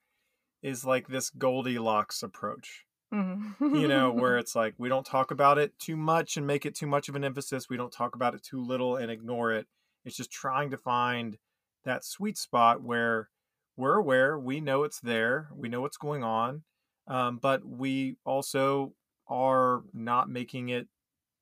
is 0.63 0.85
like 0.85 1.09
this 1.09 1.31
Goldilocks 1.31 2.23
approach, 2.23 2.85
Mm-hmm. 3.15 3.77
you 3.77 3.87
know, 3.87 4.11
where 4.11 4.37
it's 4.43 4.57
like 4.57 4.75
we 4.79 4.89
don't 4.89 5.07
talk 5.07 5.31
about 5.31 5.59
it 5.59 5.79
too 5.79 5.97
much 5.97 6.37
and 6.37 6.47
make 6.47 6.67
it 6.67 6.75
too 6.75 6.87
much 6.87 7.09
of 7.09 7.15
an 7.17 7.25
emphasis. 7.25 7.69
We 7.69 7.77
don't 7.77 7.93
talk 7.93 8.15
about 8.15 8.35
it 8.35 8.43
too 8.43 8.63
little 8.63 8.97
and 8.97 9.11
ignore 9.11 9.53
it. 9.53 9.67
It's 10.05 10.17
just 10.17 10.31
trying 10.33 10.71
to 10.71 10.77
find 10.77 11.39
that 11.85 12.05
sweet 12.05 12.37
spot 12.37 12.83
where 12.83 13.29
we're 13.77 13.95
aware, 13.97 14.39
we 14.39 14.61
know 14.61 14.85
it's 14.85 15.01
there, 15.01 15.49
we 15.55 15.69
know 15.69 15.81
what's 15.83 15.99
going 15.99 16.25
on, 16.25 16.63
um, 17.07 17.39
but 17.41 17.65
we 17.65 18.17
also 18.25 18.95
are 19.29 19.83
not 19.93 20.29
making 20.29 20.71
it 20.71 20.89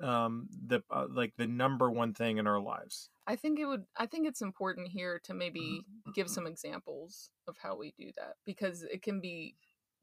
um 0.00 0.48
the 0.66 0.82
uh, 0.90 1.06
like 1.08 1.32
the 1.36 1.46
number 1.46 1.90
one 1.90 2.12
thing 2.12 2.38
in 2.38 2.46
our 2.46 2.60
lives 2.60 3.10
I 3.26 3.36
think 3.36 3.58
it 3.58 3.66
would 3.66 3.84
I 3.96 4.06
think 4.06 4.26
it's 4.26 4.42
important 4.42 4.88
here 4.88 5.20
to 5.24 5.34
maybe 5.34 5.60
Mm-hmm. 5.60 6.10
give 6.14 6.28
some 6.28 6.46
examples 6.46 7.30
of 7.48 7.56
how 7.62 7.76
we 7.76 7.94
do 7.98 8.10
that 8.16 8.34
because 8.44 8.82
it 8.82 9.02
can 9.02 9.20
be 9.20 9.54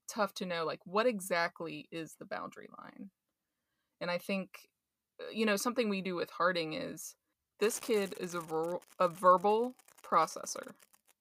tough 0.10 0.34
to 0.36 0.46
know 0.46 0.66
like 0.66 0.80
what 0.86 1.06
exactly 1.06 1.88
is 1.92 2.16
the 2.20 2.26
boundary 2.26 2.68
line. 2.80 3.10
And 4.00 4.10
I 4.10 4.18
think 4.18 4.70
uh, 5.22 5.30
you 5.32 5.46
know 5.46 5.56
something 5.56 5.88
we 5.90 6.02
do 6.02 6.16
with 6.16 6.32
Harding 6.32 6.74
is 6.74 7.16
this 7.60 7.80
kid 7.80 8.16
is 8.20 8.34
a, 8.34 8.40
ver- 8.40 8.80
a 9.00 9.08
verbal 9.08 9.76
processor. 10.04 10.72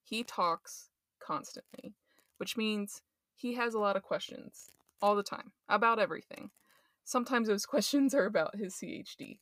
He 0.03 0.23
talks 0.23 0.89
constantly, 1.19 1.93
which 2.37 2.57
means 2.57 3.01
he 3.35 3.53
has 3.55 3.73
a 3.75 3.79
lot 3.79 3.95
of 3.95 4.01
questions 4.03 4.71
all 5.01 5.15
the 5.15 5.23
time 5.23 5.51
about 5.69 5.99
everything. 5.99 6.49
Sometimes 7.03 7.47
those 7.47 7.65
questions 7.67 8.13
are 8.13 8.25
about 8.25 8.55
his 8.55 8.75
CHD. 8.75 9.39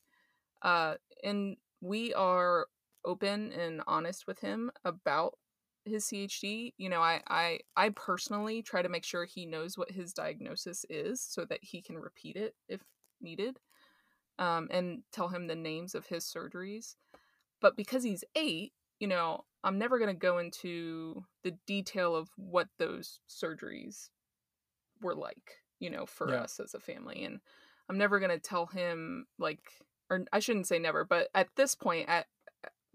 Uh, 0.62 0.96
and 1.24 1.58
we 1.82 2.14
are 2.14 2.68
open 3.06 3.52
and 3.54 3.82
honest 3.88 4.28
with 4.28 4.40
him 4.40 4.72
about 4.84 5.36
his 5.86 6.06
CHD. 6.06 6.74
You 6.78 6.90
know, 6.90 7.02
I, 7.02 7.22
I 7.28 7.60
I 7.76 7.90
personally 7.90 8.62
try 8.62 8.82
to 8.82 8.90
make 8.90 9.06
sure 9.06 9.26
he 9.26 9.46
knows 9.46 9.78
what 9.78 9.92
his 9.92 10.14
diagnosis 10.14 10.86
is 10.90 11.22
so 11.22 11.46
that 11.46 11.60
he 11.62 11.82
can 11.82 11.98
repeat 11.98 12.36
it 12.36 12.56
if 12.68 12.82
needed. 13.22 13.60
Um, 14.38 14.70
and 14.72 15.04
tell 15.12 15.28
him 15.28 15.48
the 15.48 15.56
names 15.56 15.96
of 15.96 16.08
his 16.08 16.24
surgeries. 16.24 16.96
But 17.60 17.76
because 17.76 18.04
he's 18.04 18.24
eight, 18.36 18.72
you 19.00 19.08
know, 19.08 19.44
I'm 19.64 19.78
never 19.78 20.00
going 20.00 20.14
to 20.14 20.20
go 20.20 20.38
into 20.38 21.26
the 21.44 21.58
detail 21.68 22.16
of 22.16 22.30
what 22.38 22.68
those 22.78 23.20
surgeries 23.30 24.10
were 25.02 25.16
like, 25.16 25.62
you 25.80 25.90
know, 25.90 26.06
for 26.06 26.30
Yeah. 26.30 26.42
us 26.42 26.60
as 26.60 26.74
a 26.74 26.80
family. 26.80 27.24
And 27.24 27.40
I'm 27.90 27.98
never 27.98 28.20
going 28.20 28.32
to 28.32 28.40
tell 28.40 28.68
him, 28.68 29.28
like, 29.38 29.62
or 30.10 30.26
I 30.32 30.40
shouldn't 30.40 30.68
say 30.68 30.80
never, 30.80 31.06
but 31.06 31.30
at 31.34 31.48
this 31.56 31.76
point, 31.76 32.10
at 32.10 32.28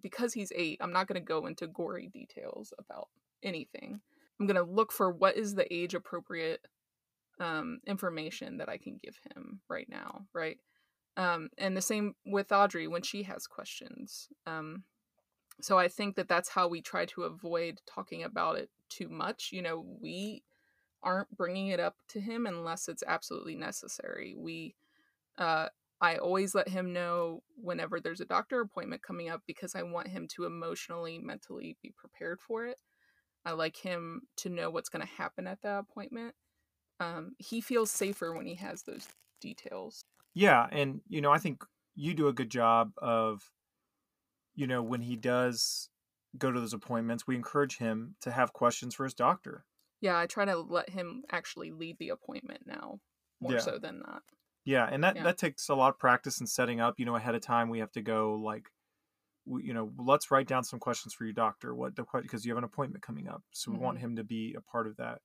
because 0.01 0.35
he's 0.35 0.53
eight, 0.55 0.79
I'm 0.83 0.93
not 0.93 1.07
going 1.07 1.21
to 1.21 1.27
go 1.27 1.47
into 1.47 1.67
gory 1.67 2.09
details 2.09 2.75
about 2.79 3.09
anything. 3.43 4.01
I'm 4.39 4.47
going 4.47 4.57
to 4.57 4.71
look 4.71 4.93
for 4.93 5.11
what 5.11 5.37
is 5.37 5.55
the 5.55 5.73
age 5.73 5.95
appropriate 5.95 6.67
um, 7.41 7.81
information 7.87 8.59
that 8.59 8.69
I 8.69 8.77
can 8.77 9.01
give 9.03 9.19
him 9.35 9.61
right 9.69 9.89
now, 9.89 10.27
right? 10.35 10.59
Um, 11.17 11.49
and 11.57 11.77
the 11.77 11.81
same 11.81 12.15
with 12.27 12.53
Audrey 12.53 12.87
when 12.87 13.03
she 13.03 13.23
has 13.23 13.47
questions. 13.47 14.29
Um, 14.47 14.85
so 15.61 15.79
I 15.79 15.89
think 15.89 16.17
that 16.17 16.29
that's 16.29 16.51
how 16.51 16.69
we 16.69 16.83
try 16.83 17.07
to 17.07 17.23
avoid 17.23 17.81
talking 17.87 18.25
about 18.25 18.59
it 18.59 18.71
too 18.89 19.09
much. 19.09 19.51
You 19.53 19.63
know, 19.63 19.87
we 20.03 20.43
aren't 21.05 21.37
bringing 21.37 21.69
it 21.69 21.79
up 21.79 21.97
to 22.09 22.21
him 22.21 22.47
unless 22.47 22.89
it's 22.89 23.05
absolutely 23.07 23.55
necessary. 23.55 24.35
We, 24.37 24.75
uh, 25.39 25.69
I 26.01 26.17
always 26.17 26.55
let 26.55 26.69
him 26.69 26.93
know 26.93 27.43
whenever 27.57 28.01
there's 28.01 28.21
a 28.21 28.27
doctor 28.27 28.61
appointment 28.61 29.03
coming 29.03 29.29
up 29.29 29.43
because 29.47 29.75
I 29.75 29.83
want 29.83 30.09
him 30.09 30.27
to 30.35 30.45
emotionally, 30.45 31.19
mentally 31.19 31.77
be 31.83 31.95
prepared 31.97 32.41
for 32.41 32.67
it. 32.67 32.79
I 33.45 33.53
like 33.53 33.77
him 33.77 34.23
to 34.39 34.49
know 34.49 34.71
what's 34.71 34.89
going 34.89 35.07
to 35.07 35.13
happen 35.13 35.47
at 35.47 35.63
that 35.63 35.79
appointment. 35.79 36.35
Um, 36.99 37.33
he 37.39 37.61
feels 37.61 37.91
safer 37.91 38.35
when 38.35 38.47
he 38.47 38.55
has 38.57 38.83
those 38.83 39.07
details. 39.41 40.05
Yeah, 40.35 40.67
and 40.73 41.01
you 41.09 41.21
know, 41.21 41.31
I 41.31 41.39
think 41.39 41.65
you 41.95 42.15
do 42.15 42.29
a 42.29 42.33
good 42.33 42.51
job 42.51 42.93
of, 42.99 43.43
you 44.55 44.67
know, 44.67 44.83
when 44.83 45.03
he 45.03 45.17
does 45.17 45.91
go 46.37 46.51
to 46.51 46.61
those 46.61 46.73
appointments, 46.73 47.27
we 47.27 47.37
encourage 47.37 47.79
him 47.79 48.17
to 48.23 48.31
have 48.31 48.53
questions 48.53 48.95
for 48.95 49.05
his 49.05 49.15
doctor. 49.15 49.65
Yeah, 50.05 50.19
I 50.19 50.27
try 50.27 50.45
to 50.45 50.57
let 50.59 50.91
him 50.91 51.25
actually 51.33 51.71
lead 51.71 51.97
the 51.99 52.11
appointment 52.11 52.67
now 52.67 53.01
more 53.41 53.53
Yeah. 53.53 53.61
so 53.61 53.79
than 53.79 54.01
that. 54.01 54.23
Yeah, 54.67 54.87
and 54.87 55.03
that 55.03 55.17
Yeah. 55.17 55.25
that 55.25 55.39
takes 55.39 55.71
a 55.71 55.75
lot 55.75 55.95
of 55.95 55.99
practice 55.99 56.39
and 56.41 56.49
setting 56.49 56.79
up. 56.79 56.99
You 56.99 57.07
know, 57.07 57.17
ahead 57.17 57.35
of 57.35 57.41
time, 57.41 57.71
we 57.71 57.79
have 57.79 57.91
to 57.93 58.03
go 58.03 58.35
like, 58.35 58.71
we, 59.47 59.65
you 59.65 59.75
know, 59.75 59.93
let's 59.99 60.31
write 60.31 60.47
down 60.49 60.65
some 60.65 60.79
questions 60.81 61.15
for 61.15 61.25
your 61.25 61.33
doctor. 61.35 61.75
What 61.75 61.97
the 61.97 62.05
because 62.23 62.45
you 62.45 62.53
have 62.53 62.59
an 62.59 62.65
appointment 62.65 63.03
coming 63.03 63.29
up, 63.29 63.45
so 63.53 63.71
we 63.73 63.79
want 63.79 63.99
Mhm. 63.99 64.01
him 64.01 64.17
to 64.17 64.25
be 64.25 64.55
a 64.55 64.61
part 64.61 64.87
of 64.87 64.97
that. 64.99 65.23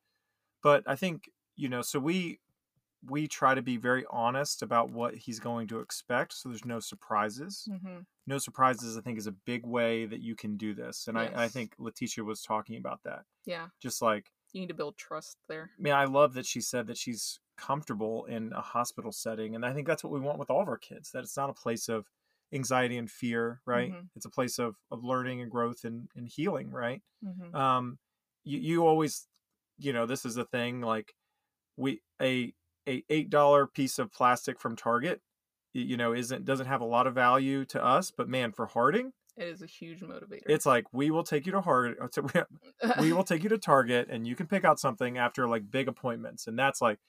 But 0.63 0.84
I 0.88 0.96
think 0.96 1.30
you 1.56 1.70
know, 1.70 1.82
so 1.82 2.00
we 2.00 2.39
we 3.04 3.28
try 3.28 3.56
to 3.56 3.62
be 3.62 3.78
very 3.78 4.06
honest 4.10 4.62
about 4.63 4.92
what 4.92 5.15
he's 5.15 5.39
going 5.39 5.68
to 5.70 5.80
expect, 5.82 6.34
so 6.34 6.50
there's 6.50 6.65
no 6.65 6.80
surprises. 6.80 7.68
hmm 7.70 8.02
No 8.28 8.38
surprises, 8.39 8.98
I 8.98 9.02
think, 9.02 9.18
is 9.18 9.28
a 9.28 9.32
big 9.34 9.65
way 9.65 10.06
that 10.06 10.22
you 10.22 10.36
can 10.36 10.58
do 10.58 10.74
this, 10.74 11.08
and 11.08 11.18
I, 11.20 11.46
I 11.46 11.50
think 11.50 11.76
Letitia 11.80 12.24
was 12.24 12.42
talking 12.44 12.78
about 12.78 13.04
that. 13.04 13.26
Yeah, 13.46 13.70
Just 13.82 14.02
like 14.02 14.32
you 14.54 14.62
need 14.62 14.68
to 14.68 14.74
build 14.74 14.98
trust 14.98 15.38
there. 15.48 15.72
I 15.78 15.82
mean, 15.82 15.94
I 15.94 16.06
love 16.06 16.34
that 16.34 16.46
she 16.46 16.62
said 16.62 16.88
that 16.88 16.98
she's 16.98 17.40
comfortable 17.58 18.26
in 18.26 18.54
a 18.54 18.62
hospital 18.62 19.12
setting. 19.12 19.56
And 19.56 19.66
I 19.66 19.74
think 19.74 19.88
that's 19.88 20.04
what 20.04 20.14
we 20.14 20.20
want 20.20 20.40
with 20.40 20.50
all 20.50 20.62
of 20.62 20.68
our 20.68 20.78
kids, 20.78 21.12
that 21.12 21.24
it's 21.24 21.38
not 21.38 21.50
a 21.50 21.54
place 21.54 21.90
of 21.90 22.08
anxiety 22.54 22.98
and 22.98 23.10
fear, 23.10 23.62
right? 23.66 23.92
Mhm. 23.92 24.10
It's 24.16 24.26
a 24.26 24.30
place 24.30 24.60
of, 24.60 24.76
of 24.92 25.04
learning 25.04 25.42
and 25.42 25.52
growth 25.52 25.84
and, 25.84 26.10
and 26.16 26.28
healing, 26.28 26.72
right? 26.72 27.02
hmm 27.22 27.54
Um, 27.54 28.00
you, 28.44 28.60
you 28.60 28.88
always, 28.88 29.28
you 29.78 29.94
know, 29.94 30.06
this 30.06 30.26
is 30.26 30.36
the 30.36 30.46
thing, 30.46 30.82
like 30.82 31.14
we, 31.78 32.02
a, 32.22 32.54
a 32.88 33.04
$8 33.10 33.68
piece 33.68 34.00
of 34.00 34.12
plastic 34.12 34.60
from 34.60 34.76
Target, 34.76 35.22
you 35.74 35.98
know, 35.98 36.14
isn't, 36.14 36.46
doesn't 36.46 36.68
have 36.68 36.82
a 36.82 36.86
lot 36.86 37.08
of 37.08 37.16
value 37.16 37.66
to 37.66 37.84
us, 37.84 38.12
but 38.12 38.30
man, 38.30 38.52
for 38.52 38.68
Harding, 38.68 39.14
It 39.39 39.47
is 39.47 39.62
a 39.62 39.65
huge 39.65 40.02
motivator. 40.02 40.41
it's 40.47 40.65
like, 40.65 40.86
we 40.91 41.12
will 41.12 41.23
take 41.23 41.45
you 41.45 41.54
to 41.54 41.62
Hard, 41.62 41.97
we 42.99 43.13
will 43.13 43.23
take 43.23 43.41
you 43.43 43.49
to 43.49 43.58
Target 43.58 44.10
and 44.12 44.28
you 44.28 44.36
can 44.36 44.47
pick 44.47 44.65
out 44.65 44.80
something 44.80 45.17
after 45.17 45.47
like 45.47 45.71
big 45.71 45.88
appointments. 45.88 46.47
And 46.47 46.60
that's 46.60 46.82
like, 46.82 46.99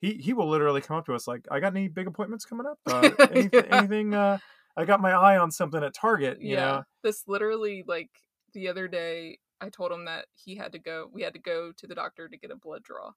he, 0.00 0.14
he 0.14 0.32
will 0.32 0.48
literally 0.48 0.80
come 0.80 0.96
up 0.96 1.06
to 1.06 1.14
us 1.14 1.26
like, 1.26 1.46
I 1.50 1.60
got 1.60 1.74
any 1.74 1.88
big 1.88 2.06
appointments 2.06 2.44
coming 2.44 2.66
up? 2.66 2.78
Uh, 2.86 3.10
anything, 3.32 3.50
Yeah. 3.52 3.78
anything, 3.78 4.14
uh, 4.14 4.38
I 4.76 4.84
got 4.84 5.00
my 5.00 5.10
eye 5.10 5.36
on 5.36 5.50
something 5.50 5.82
at 5.82 5.92
Target, 5.94 6.40
you 6.40 6.54
yeah. 6.54 6.60
know? 6.60 6.82
This 7.02 7.24
literally, 7.26 7.84
like 7.86 8.08
the 8.54 8.68
other 8.68 8.86
day, 8.88 9.38
I 9.60 9.68
told 9.68 9.92
him 9.92 10.04
that 10.06 10.26
he 10.34 10.56
had 10.56 10.72
to 10.72 10.78
go. 10.78 11.10
We 11.12 11.22
had 11.22 11.34
to 11.34 11.40
go 11.40 11.72
to 11.76 11.86
the 11.86 11.94
doctor 11.94 12.28
to 12.28 12.36
get 12.38 12.50
a 12.50 12.56
blood 12.56 12.82
draw, 12.82 13.10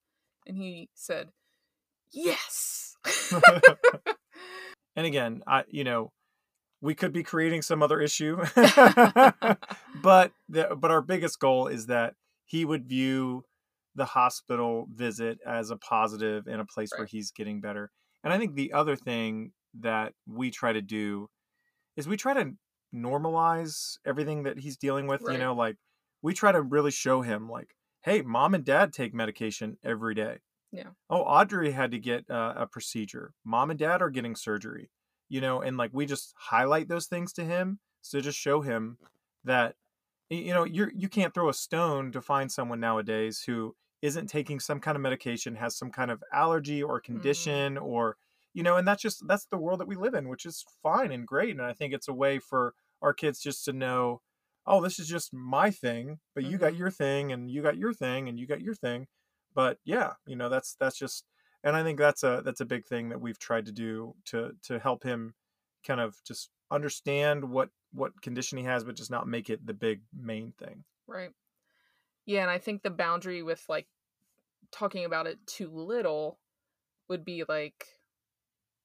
and 0.45 0.57
he 0.57 0.89
said, 0.93 1.29
"Yes." 2.11 2.95
and 4.95 5.05
again, 5.05 5.41
I, 5.47 5.63
you 5.69 5.83
know, 5.83 6.11
we 6.83 6.93
could 6.93 7.13
be 7.13 7.23
creating 7.23 7.61
some 7.61 7.81
other 7.81 8.01
issue, 8.01 8.35
but 10.03 10.33
the, 10.49 10.75
but 10.77 10.91
our 10.91 11.01
biggest 11.01 11.39
goal 11.39 11.67
is 11.67 11.85
that 11.85 12.15
he 12.45 12.65
would 12.65 12.85
view 12.85 13.45
the 13.95 14.03
hospital 14.03 14.87
visit 14.93 15.39
as 15.47 15.69
a 15.69 15.77
positive 15.77 16.45
and 16.45 16.59
a 16.59 16.65
place 16.65 16.89
where 16.97 17.07
he's 17.07 17.31
getting 17.31 17.61
better. 17.61 17.89
And 18.23 18.33
I 18.33 18.37
think 18.37 18.55
the 18.55 18.73
other 18.73 18.97
thing 18.97 19.53
that 19.79 20.11
we 20.27 20.51
try 20.51 20.73
to 20.73 20.81
do 20.81 21.29
is 21.95 22.05
we 22.05 22.17
try 22.17 22.33
to 22.33 22.51
normalize 22.93 23.97
everything 24.05 24.43
that 24.43 24.59
he's 24.59 24.75
dealing 24.75 25.07
with. 25.07 25.21
You 25.21 25.37
know, 25.37 25.53
like 25.53 25.77
we 26.21 26.33
try 26.33 26.51
to 26.51 26.61
really 26.61 26.91
show 26.91 27.21
him, 27.21 27.49
like, 27.49 27.75
hey, 28.01 28.23
mom 28.23 28.55
and 28.55 28.65
dad 28.65 28.91
take 28.91 29.13
medication 29.13 29.77
every 29.85 30.15
day. 30.15 30.39
Yeah. 30.73 30.89
Oh, 31.09 31.21
Audrey 31.21 31.71
had 31.71 31.91
to 31.91 31.99
get 31.99 32.29
uh, 32.29 32.55
a 32.57 32.67
procedure. 32.67 33.33
Mom 33.45 33.69
and 33.69 33.79
dad 33.79 34.01
are 34.01 34.09
getting 34.09 34.35
surgery. 34.35 34.89
You 35.33 35.41
know, 35.41 35.61
and 35.61 35.77
like 35.77 35.91
we 35.93 36.05
just 36.05 36.33
highlight 36.37 36.87
those 36.89 37.07
things 37.07 37.33
to 37.33 37.43
him 37.45 37.79
to 38.11 38.21
just 38.21 38.37
show 38.39 38.61
him 38.61 38.99
that 39.43 39.75
you 40.29 40.53
know 40.53 40.63
you're 40.63 40.91
you 40.95 41.09
can't 41.09 41.33
throw 41.33 41.49
a 41.49 41.53
stone 41.53 42.11
to 42.13 42.21
find 42.21 42.51
someone 42.51 42.79
nowadays 42.79 43.41
who 43.43 43.75
isn't 44.01 44.27
taking 44.27 44.59
some 44.59 44.79
kind 44.79 44.95
of 44.95 45.01
medication, 45.01 45.55
has 45.55 45.75
some 45.77 45.91
kind 45.91 46.11
of 46.11 46.23
allergy 46.33 46.83
or 46.83 46.99
condition, 46.99 47.77
or 47.77 48.17
you 48.53 48.63
know, 48.63 48.75
and 48.77 48.87
that's 48.87 49.01
just 49.01 49.27
that's 49.27 49.45
the 49.47 49.57
world 49.57 49.79
that 49.79 49.87
we 49.87 49.95
live 49.95 50.13
in, 50.13 50.29
which 50.29 50.45
is 50.45 50.65
fine 50.83 51.11
and 51.11 51.27
great. 51.27 51.51
And 51.51 51.61
I 51.61 51.73
think 51.73 51.93
it's 51.93 52.07
a 52.07 52.13
way 52.13 52.39
for 52.39 52.75
our 53.01 53.13
kids 53.13 53.41
just 53.41 53.65
to 53.65 53.73
know, 53.73 54.21
oh, 54.65 54.81
this 54.81 54.99
is 54.99 55.07
just 55.07 55.33
my 55.33 55.71
thing, 55.71 56.19
but 56.35 56.43
you 56.45 56.57
got 56.57 56.75
Mhm. 56.75 56.77
your 56.77 56.91
thing, 56.91 57.31
and 57.31 57.49
you 57.51 57.61
got 57.63 57.77
your 57.77 57.93
thing, 57.93 58.29
and 58.29 58.39
you 58.39 58.47
got 58.47 58.61
your 58.61 58.75
thing. 58.75 59.07
But 59.53 59.79
yeah, 59.85 60.13
you 60.25 60.35
know, 60.35 60.49
that's 60.49 60.75
that's 60.75 60.97
just, 60.97 61.25
and 61.63 61.75
I 61.75 61.83
think 61.83 61.99
that's 61.99 62.23
a 62.23 62.41
that's 62.43 62.61
a 62.61 62.65
big 62.65 62.85
thing 62.85 63.09
that 63.09 63.21
we've 63.21 63.39
tried 63.39 63.65
to 63.67 63.71
do 63.71 64.15
to 64.25 64.55
to 64.63 64.79
help 64.79 65.03
him 65.03 65.35
kind 65.85 65.99
of 66.01 66.21
just 66.23 66.51
understand 66.71 67.49
what 67.49 67.69
what 67.91 68.21
condition 68.21 68.57
he 68.57 68.63
has, 68.65 68.83
but 68.83 68.95
just 68.95 69.11
not 69.11 69.27
make 69.27 69.49
it 69.49 69.65
the 69.65 69.73
big 69.73 70.03
main 70.13 70.51
thing. 70.53 70.85
Right. 71.07 71.31
Yeah, 72.25 72.41
and 72.43 72.51
I 72.51 72.59
think 72.59 72.83
the 72.83 72.91
boundary 72.91 73.43
with 73.43 73.65
like 73.69 73.87
talking 74.71 75.05
about 75.05 75.27
it 75.27 75.45
too 75.47 75.69
little 75.69 76.39
would 77.09 77.25
be 77.25 77.43
like 77.47 77.87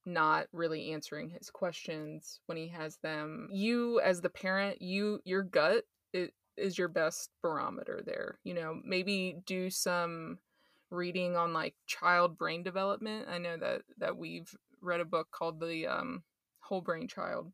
not 0.04 0.48
really 0.52 0.92
answering 0.92 1.30
his 1.30 1.50
questions 1.50 2.40
when 2.46 2.56
he 2.56 2.68
has 2.68 2.98
them. 2.98 3.48
You 3.52 4.00
as 4.00 4.20
the 4.20 4.30
parent, 4.30 4.80
you 4.82 5.20
your 5.24 5.42
gut 5.42 5.84
i- 6.14 6.32
is 6.56 6.78
your 6.78 6.88
best 6.88 7.30
barometer 7.42 8.02
there. 8.04 8.40
You 8.44 8.54
know, 8.54 8.80
maybe 8.84 9.42
do 9.44 9.70
some 9.70 10.40
reading 10.90 11.36
on 11.36 11.52
like 11.52 11.74
child 11.86 12.38
brain 12.38 12.62
development. 12.62 13.26
I 13.28 13.38
know 13.38 13.56
that 13.56 13.82
that 13.98 14.16
we've 14.16 14.54
read 14.80 15.00
a 15.00 15.04
book 15.04 15.28
called 15.30 15.60
The 15.60 15.86
um 15.86 16.22
Whole 16.60 16.80
Brain 16.80 17.08
Child 17.08 17.52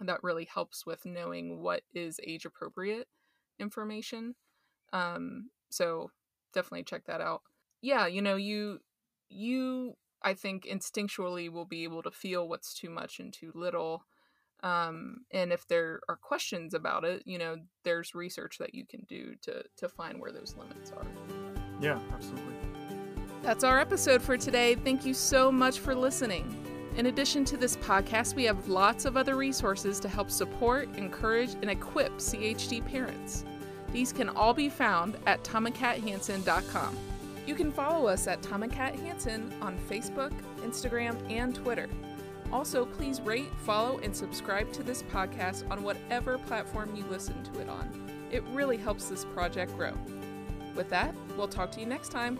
that 0.00 0.22
really 0.22 0.44
helps 0.52 0.86
with 0.86 1.04
knowing 1.04 1.62
what 1.62 1.82
is 1.94 2.18
age 2.26 2.44
appropriate 2.44 3.08
information. 3.58 4.34
Um, 4.92 5.50
so 5.70 6.10
definitely 6.52 6.84
check 6.84 7.04
that 7.06 7.20
out. 7.20 7.42
Yeah, 7.80 8.06
you 8.06 8.22
know, 8.22 8.36
you 8.36 8.80
you 9.28 9.94
I 10.22 10.34
think 10.34 10.64
instinctually 10.64 11.50
will 11.50 11.64
be 11.64 11.84
able 11.84 12.02
to 12.02 12.10
feel 12.10 12.48
what's 12.48 12.74
too 12.74 12.90
much 12.90 13.18
and 13.18 13.32
too 13.32 13.52
little. 13.54 14.04
Um, 14.62 15.24
and 15.32 15.52
if 15.52 15.66
there 15.66 16.00
are 16.08 16.16
questions 16.16 16.72
about 16.74 17.04
it, 17.04 17.24
you 17.26 17.38
know, 17.38 17.56
there's 17.84 18.14
research 18.14 18.58
that 18.58 18.74
you 18.74 18.86
can 18.86 19.04
do 19.08 19.34
to 19.42 19.64
to 19.78 19.88
find 19.88 20.20
where 20.20 20.32
those 20.32 20.54
limits 20.56 20.92
are. 20.92 21.06
Yeah, 21.82 21.98
absolutely. 22.14 22.54
That's 23.42 23.64
our 23.64 23.80
episode 23.80 24.22
for 24.22 24.38
today. 24.38 24.76
Thank 24.76 25.04
you 25.04 25.12
so 25.12 25.50
much 25.50 25.80
for 25.80 25.96
listening. 25.96 26.56
In 26.96 27.06
addition 27.06 27.44
to 27.46 27.56
this 27.56 27.76
podcast, 27.76 28.36
we 28.36 28.44
have 28.44 28.68
lots 28.68 29.04
of 29.04 29.16
other 29.16 29.34
resources 29.34 29.98
to 30.00 30.08
help 30.08 30.30
support, 30.30 30.88
encourage, 30.96 31.54
and 31.54 31.68
equip 31.68 32.12
CHD 32.18 32.86
parents. 32.86 33.44
These 33.90 34.12
can 34.12 34.28
all 34.28 34.54
be 34.54 34.68
found 34.68 35.16
at 35.26 35.42
tomandkathansen.com. 35.42 36.96
You 37.46 37.54
can 37.56 37.72
follow 37.72 38.06
us 38.06 38.28
at 38.28 38.42
Tom 38.42 38.62
and 38.62 38.72
Kat 38.72 38.94
Hansen 38.94 39.52
on 39.60 39.76
Facebook, 39.90 40.32
Instagram, 40.58 41.18
and 41.30 41.52
Twitter. 41.52 41.88
Also, 42.52 42.86
please 42.86 43.20
rate, 43.22 43.50
follow, 43.64 43.98
and 43.98 44.14
subscribe 44.14 44.70
to 44.72 44.84
this 44.84 45.02
podcast 45.02 45.68
on 45.70 45.82
whatever 45.82 46.38
platform 46.38 46.94
you 46.94 47.04
listen 47.10 47.42
to 47.42 47.60
it 47.60 47.68
on. 47.68 47.90
It 48.30 48.44
really 48.52 48.76
helps 48.76 49.08
this 49.08 49.24
project 49.24 49.76
grow. 49.76 49.94
With 50.74 50.88
that, 50.90 51.14
we'll 51.36 51.48
talk 51.48 51.70
to 51.72 51.80
you 51.80 51.86
next 51.86 52.10
time. 52.10 52.38